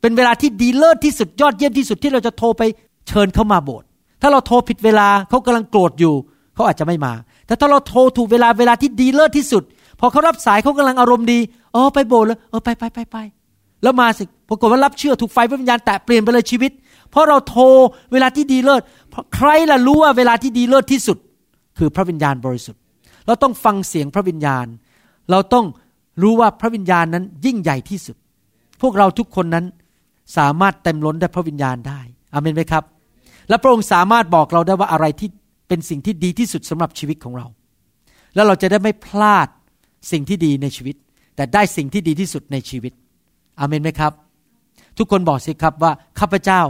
[0.00, 2.62] เป็นเวลาที่ดีเลิศที่สุดยอดเยี่ยมที่สุดที่เราจะโทรไป
[3.08, 3.86] เชิญเขามาโบสถ์
[4.22, 6.14] ถ้าเราโทรผิดเวลาเขากำลังโกรธอยู่
[6.54, 7.12] เขาอาจจะไม่มา
[7.46, 9.62] แต่ถ้าเราโทรถูกเวลาเวลาที่ดีเลิศที่สุด
[10.00, 11.38] พอเขารับสายเขากำลังอารมณ์ดี
[11.72, 13.16] เออไปโบสถ์เลยเออไปไปไปไป
[13.82, 16.72] แล้วมาสิปรากฏว่ารับเชื่อถูกไฟพระวิญญาณแตะเปลี่ยนไปเลยชีวิต
[17.10, 17.64] เพราะเราโทร
[18.12, 18.82] เวลาที่ดีเลิศ
[19.34, 21.18] ใครล่ะรู้ว่าเวลาที่ดีเลิศที่สุด
[21.78, 22.80] คือพระวิญญาณบริสุทธิ์
[23.26, 24.66] เราต้องฟังเสียงพระวิญญาณ
[25.30, 25.66] เราต้อง
[26.22, 28.16] รู้ว่าพระวิญญาณนั้นยิ่งใหญ่ที่สุด
[28.82, 29.64] พวกเราทุกคนนั้น
[30.36, 32.00] สามารถเต็มล้นด้วยพระวิญญาณได้
[32.34, 32.84] อเมนไหมครับ
[33.48, 35.28] และพระองค์สามารถบอกเราได้ว่าอะไรที่
[35.68, 37.46] เป็นสิ่งที่ดีที่สุดสำหรับชีวิตของเรา
[38.34, 39.48] แล้วเราจะได้ไม่พลาด
[40.12, 40.96] สิ่งที่ดีในชีวิต
[41.36, 42.92] แต่ได้สิ่งที่ดีที่สุดในชีวิต
[43.60, 44.12] อเมนไหมครับ
[44.98, 46.60] ทุกคนบอกสิครับว่าข้าพเจ้า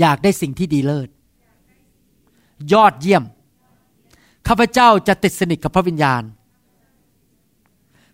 [0.00, 1.08] อยากได้สิ่งที่ดีเลิศ
[2.72, 3.24] ยอดเยี่ยม
[4.48, 6.22] ข้าพเจ้าจะติดสนิทกับพระวิญญาณ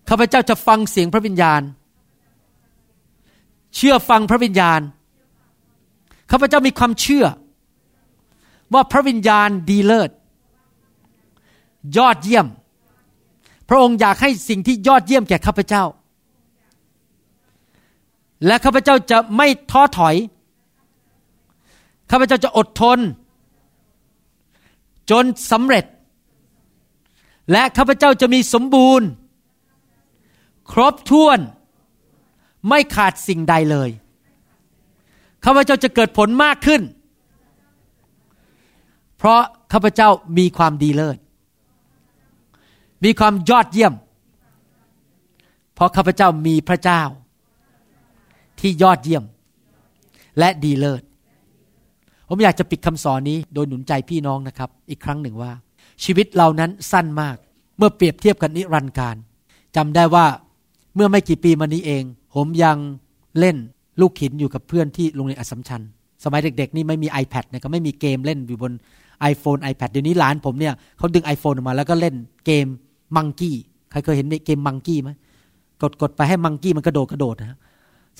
[0.09, 1.63] ข้าพเจ้าจะฟังเสียงพระวิญญาณ
[3.77, 4.81] เชื่อฟังพระวิญญาณ
[6.31, 7.27] ข้าพเจ้ามีความเชื่อ
[8.75, 10.11] ว่าพระวิญญาณดีเลิศ
[11.97, 12.47] ยอดเยี่ยม
[13.69, 15.85] พระองค์อยากให้สิ่งที่ยอดเยี่ยมแก่ข้าพเจ้า
[18.47, 20.15] และข้าพเจ้าจะไม่ท้อถอย
[22.17, 22.99] ข้าพเจ้าจะอดทน
[25.11, 25.85] จนสำเร็จ
[27.53, 29.09] และข้าพเจ้าจะมีสมบูรณ์
[30.73, 31.39] ครบถ้วน
[32.69, 33.91] ไม่ขาดสิ่งใดเลย
[35.45, 36.83] ข้าพเจ้าจะเกิดผลมากขึ้น
[39.17, 39.41] เพราะ
[39.73, 40.09] ข้าพเจ้า
[40.39, 41.19] มีความดีเลิศ
[43.05, 43.95] มีความยอดเยี่ยม
[45.75, 47.03] เพราะข้าพเจ้ามีพระเจ้า
[48.61, 49.25] ที่ยอดเยี่ยม
[50.39, 51.03] และดีเลิศ
[52.29, 55.53] ผมอยากจะปิดคำสอนนี้โดยหนุนใจพี่น้องนะครับ อีกครั้งหนึ่งว่า
[56.05, 57.37] ชีวิตเรานั้นสั้นมาก
[57.79, 59.17] เมื่อเปรียบเทียบกันนิรันดร์การ
[59.77, 60.27] จำได้ว่า
[60.95, 62.03] เมื่อไม่กี่ปีมานี้เอง
[62.35, 62.77] ผมยัง
[63.39, 63.57] เล่น
[64.01, 65.83] ลูกขินอยู่กับเพื่อนที่โรงเรียนอัสสัมชัญ
[66.25, 68.73] สมัยเด็กๆ นี่ไม่มี iPad นะก็ไม่มีเกมเล่นอยู่บน
[69.33, 72.15] iPhone iPad เดี๋ยวนี้หลานผมเนี่ยเขาดึง iPhone ออกมาแล้วก็เล่น
[72.47, 72.67] เกม
[73.17, 73.57] มังกี้
[73.91, 75.11] ใครเคยเห็นเกมมังกี้ไหม
[75.83, 77.59] กดกดไปให้มังกี้มันกระโดดกระโดดนะ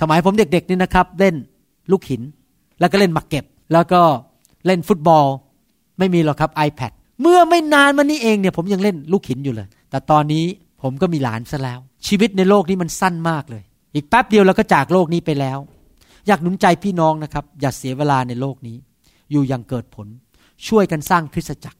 [0.01, 1.35] สมัยผมเด็กๆนี่นะครับ เล่น
[1.91, 2.23] ลูกหิน
[2.81, 4.03] แล้วก็เล่นมักเก็บ แล้วก็
[4.67, 5.27] เล่นฟุตบอล
[5.99, 6.93] ไม่มีหรอกครับ iPad
[7.23, 10.45] เมื่อไม่นานมานี้เองเนี่ยผมยังเล่นลูกหินอยู่เลย แต่ตอนนี้
[10.83, 13.63] ผมก็มีหลานซะแล้ว ชีวิตในโลกนี้มันสั้นมากเลย
[13.95, 15.59] อีกแป๊บเดียวเราก็จากโลกนี้ไปแล้ว
[16.27, 18.77] อยากหนุนใจพี่น้องนะครับ อย่าเสียเวลาในโลกนี้
[19.31, 20.07] อยู่อย่างเกิดผล
[20.69, 21.79] ช่วยกันสร้างคริสตจักร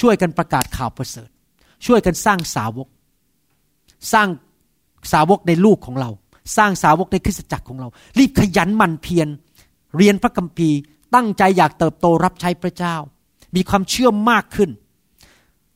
[0.00, 1.28] ช่วยกันประกาศข่าวประเสริฐ
[1.86, 2.88] ช่วยกันสร้างสาวก
[4.12, 4.28] สร้าง
[5.12, 6.10] สาวกในลูกของเรา
[6.56, 7.88] สร้างสาวกในคริสตจักรของเรา
[8.18, 9.28] รีบขยันมันเพียร
[9.96, 10.78] เรียนพระคัมภีร์
[11.14, 12.96] ตั้งใจอยากเติบโตรับใช้พระเจ้า
[13.54, 14.70] มีความเชื่อมากขึ้น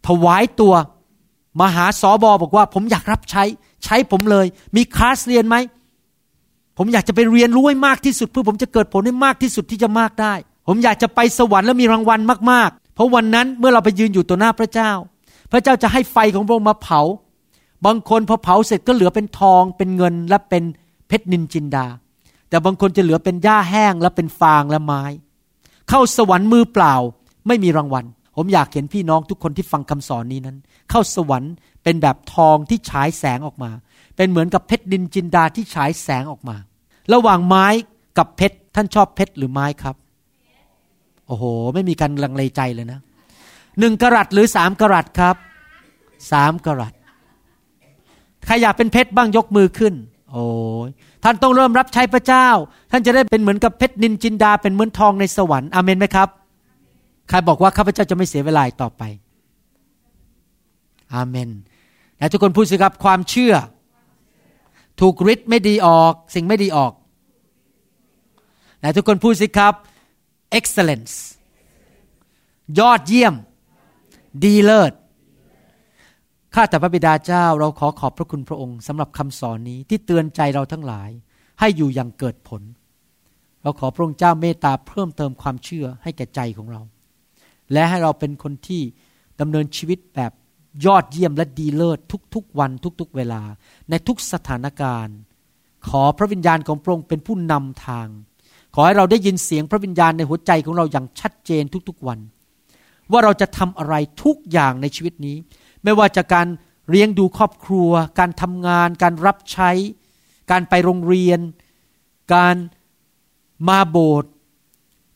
[0.06, 0.74] ถวายตัว
[1.60, 3.44] มาหาสอบอบอกว่า ผมอยากรับใช้
[3.84, 5.56] ใช้ผมเลย มีคลาสเรียนไหม
[6.78, 10.34] ผมอยากจะไปเรียนรู้ให้มากที่สุดเพื่อผมจะเกิดผลให้มากที่สุดที่จะมากได้
[10.68, 12.20] ผมอยากจะไปสวรรค์แล้วมีรางวัล
[12.50, 14.90] มากๆ เพราะวันนั้นเมื่อเราไปยืนอยู่ต่อหน้าพระเจ้า
[15.52, 17.00] พระเจ้าจะให้ไฟของพระองค์มาเผา
[17.86, 20.62] บางคนพอเผาเสร็จก็เหลือเป็นทองเป็นเงินและเป็น
[21.08, 21.86] เพชรนินจินดา
[22.48, 25.02] แต่บางคนจะเหลือเป็นหญ้าแห้งและเป็นฟางและไม้
[25.88, 26.94] เข้าสวรรค์มือเปล่า
[27.48, 28.04] ไม่มีรางวัล
[28.36, 30.56] ผมอยากเห็นพี่น้องทุกคนที่ฟังคำสอนนี้นั้น
[30.90, 31.52] เข้าสวรรค์
[31.84, 33.70] เป็นแบบทองที่ฉายแสงออกมา
[34.16, 36.56] เป็นเหมือนกับเพชรนินจินดาที่ฉายแสงออกมา
[37.12, 37.66] ระหว่างไม้
[38.18, 39.96] กับเพชรท่านชอบเพชรหรือไม้ครับ
[41.26, 43.00] โอ้โห ไม่มีการลังเลใจเลยนะ
[43.78, 45.36] หนึ่งกรัตหรือสามกรัตครับ
[46.32, 46.94] สามกรัต
[48.46, 49.94] ใครอยากเป็นเพชรบ้างยกมือขึ้น
[50.32, 50.44] โอ้
[50.88, 50.90] ย
[51.24, 52.48] ท่านต้องเริ่มรับใช้พระเจ้า
[52.90, 56.28] ท่านจะได้เป็นเหมือนกับเพชรนินจินดาเป็นเหมือนทองในสวรรค์อเมนไหมครับ
[57.28, 59.02] ใครบอกว่าข้าพเจ้าจะไม่เสียเวลาต่อไป
[61.14, 61.50] อาเมน
[62.18, 63.54] และทุกคนพูดสิครับความเชื่อ
[65.00, 66.92] ถูกฤทธิ์ไม่ดีออก สิ่งไม่ดีออก
[68.80, 69.74] และทุกคนพูดสิครับ
[70.58, 71.14] excellence
[72.78, 73.34] ยอดเยี่ยม
[74.44, 74.92] ดีเลิศ
[76.54, 81.10] ข้าแต่พระบิดาเจ้าเราขอขอบพระคุณพระองค์สำหรับคำสอนนี้ที่เตือนใจเราทั้งหลาย
[81.60, 82.62] ให้อยู่อย่างเกิดผล
[83.62, 86.82] เราขอพระองค์เจ้าเมตตาเพิ่มเติมความเชื่อให้แก่ใจของเรา
[87.72, 88.82] และให้เราเป็นคนที่
[89.40, 90.32] ดำเนินชีวิตแบบ
[90.86, 91.98] ยอดเยี่ยมและดีเลิศ
[92.34, 92.70] ทุกๆ วัน
[93.00, 93.42] ทุกๆ เวลา
[93.90, 95.16] ในทุกสถานการณ์
[95.88, 98.08] ขอพระวิญญาณของพระองค์เป็นผู้นำทาง
[98.74, 102.18] ขขอให้เราได้ยินเสียงพระวิญญาณในหัวใจของเราอย่างชัดเจนทุกๆวัน
[103.12, 103.94] ว่าเราจะทำอะไร
[104.24, 105.36] ทุกอย่างในชีวิตนี้
[105.84, 106.46] ไม่ว่าจะการ
[106.90, 109.70] เลี้ยงดูครอบครัว การทำงาน การรับใช้
[110.50, 111.40] การไปโรงเรียน
[112.34, 112.56] การ
[113.68, 114.30] มาโบสถ์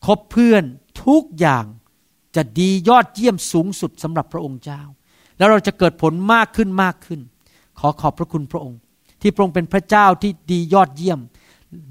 [0.07, 0.65] คบเพื่อน
[1.07, 1.65] ทุกอย่าง
[2.37, 4.83] จะดียอดเยี่ยมสูงสุดสำหรับพระองค์เจ้า
[5.39, 7.21] แล้วเราจะเกิดผลมากขึ้นมากขึ้น
[7.79, 8.79] ขอขอบพระคุณพระองค์
[9.21, 11.21] ที่พระองค์เป็นพระเจ้าที่ดียอดเยี่ยม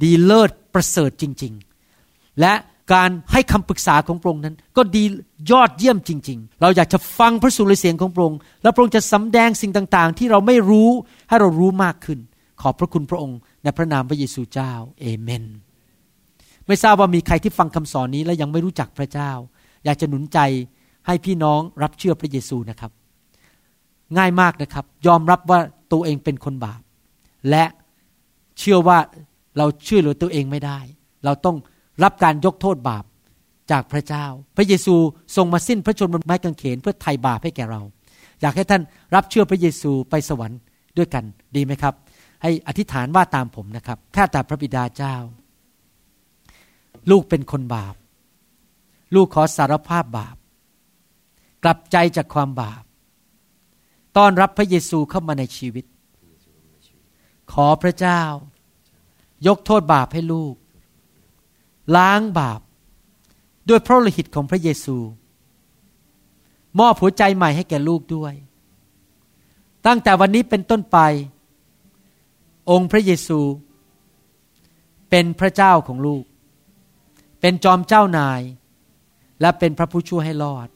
[0.03, 1.53] ดีเลิศประเสริฐจริง
[1.97, 2.53] ๆ และ
[2.93, 5.03] การให้คำปรึกษาของพระองค์นั้น ก็ดี
[5.51, 10.89] ยอดเยี่ยมจริง ๆ เราอยากจะฟังพระสุรเสียงของพระองค์ แล้วพระองค์จะสำแดงสิ่งต่างๆ ที่เราไม่รู้
[11.29, 12.19] ให้เรารู้มากขึ้น
[12.61, 15.43] ขอบพระคุณพระองค์ในพระนามพระเยซูเจ้าเอเมน
[16.67, 19.31] ไม่ทราบว่ามีใครที่ฟังคำสอนนี้และยังไม่รู้จักพระเจ้า
[19.85, 20.39] อยากจะหนุนใจ
[21.07, 22.91] ให้พี่น้องรับเชื่อพระเยซูนะครับ
[24.17, 25.59] ง่ายมากนะครับ ยอมรับว่า
[25.91, 26.81] ตัวเองเป็นคนบาป
[27.49, 27.65] และ
[28.59, 28.97] เชื่อว่า
[29.57, 30.79] เราชื่อเหลือตัวเองไม่ได้
[31.25, 31.55] เราต้อง
[32.03, 33.03] รับการยกโทษบาป
[33.71, 34.25] จากพระเจ้า
[34.57, 34.95] พระเยซู
[35.35, 37.81] ทรงมาสิ้นพระชนม์บนไม้กางเขนเพื่อไถ่บาปให้แก่เรา
[38.41, 38.81] อยากให้ท่าน
[39.15, 40.59] รับเชื่อพระเยซูไปสวรรค์
[40.97, 41.23] ด้วยกัน
[41.55, 41.93] ดีไหมครับ
[42.41, 45.15] ให้อธิษฐานว่าตามผมนะครับข้าแต่พระบิดาเจ้า
[47.11, 47.95] ลูกเป็นคนบาป
[49.15, 50.35] ลูกขอสารภาพบาป
[51.63, 52.83] กลับใจจากความบาป
[54.17, 55.85] ต้อนรับพระเยซูเข้ามาในชีวิต
[57.53, 58.21] ขอพระเจ้า
[59.47, 60.55] ยกโทษบาปให้ลูก
[61.95, 62.59] ล้างบาป
[63.69, 64.97] ด้วยพระโลหิตของพระเยซู
[66.79, 68.33] มอบหัวใจใหม่ให้แก่ลูกด้วย
[69.85, 70.97] ตั้งแต่วันนี้เป็นต้นไป
[72.71, 73.39] องค์พระเยซู
[75.09, 76.23] เป็นพระเจ้าของลูก
[77.41, 78.41] เป็นจอมเจ้านาย
[79.41, 80.67] และเป็นพระผู้ช่วยให้รอด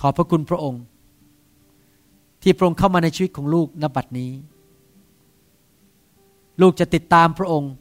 [0.00, 0.82] ขอพระคุณพระองค์
[2.42, 4.32] ที่พระองค์เข้ามาในชีวิตของลูกณบัดนี้
[6.60, 7.72] ลูกจะติดตามพระองค์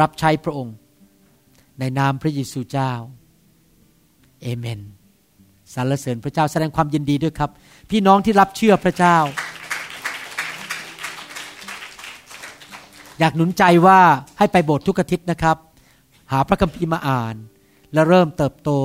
[0.00, 0.74] รับใช้พระองค์
[1.78, 2.92] ในนามพระเยซูเจ้า
[4.42, 4.80] เอเมน
[5.74, 7.50] สรรเสริญพระเจ้าแสดงความยินดีด้วยครับ
[7.90, 9.16] พี่น้องที่รับเชื่อพระเจ้า
[13.18, 14.00] อยากหนุนใจว่า
[14.38, 15.56] ให้ไปโบสถ์ทุกอาทิตย์นะครับ
[16.32, 17.34] หาพระคัมภีร์มาอ่าน
[17.92, 18.82] และเริ่มเติบโตส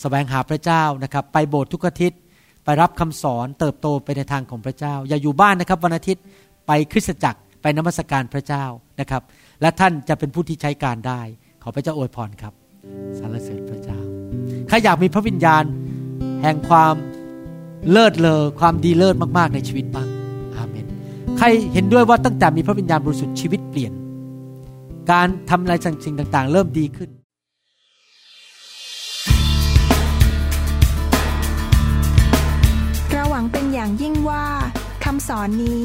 [0.00, 2.18] แสวงหาพระเจ้านะครับ ไปโบสถ์ทุกอาทิตย์
[2.64, 6.22] ไปรับคำสอนเติบโตไปในทางของพระเจ้า อย่าอยู่บ้านนะครับวันอาทิตย์
[6.66, 8.64] ไปคริสตจักร ไปนมัสการพระเจ้า
[9.00, 9.22] นะครับ
[9.60, 11.20] และท่านจะเป็นผู้ที่ใช้การได้
[11.62, 12.52] ขอพระเจ้าอวยพรครับ
[13.18, 14.00] สรรเสริญพระเจ้า
[14.68, 15.64] ใครอยากมีพระวิญญาณ
[16.42, 16.94] แห่งความ
[17.90, 20.08] เลิศเลอความดีเลิศมากๆในชีวิตบ้าง
[20.56, 20.86] อาเมน
[21.38, 23.92] ใครเห็นด้วยว่าตั้งแต่มีพระวิญญาณบริสุทธิ์ชีวิตเปลี่ยน
[25.10, 27.10] การทำอะไรสิ่งต่างๆ เริ่มดีขึ้น
[33.10, 34.44] เราหวังเป็นอย่างยิ่งว่า
[35.04, 35.84] คำสอนนี้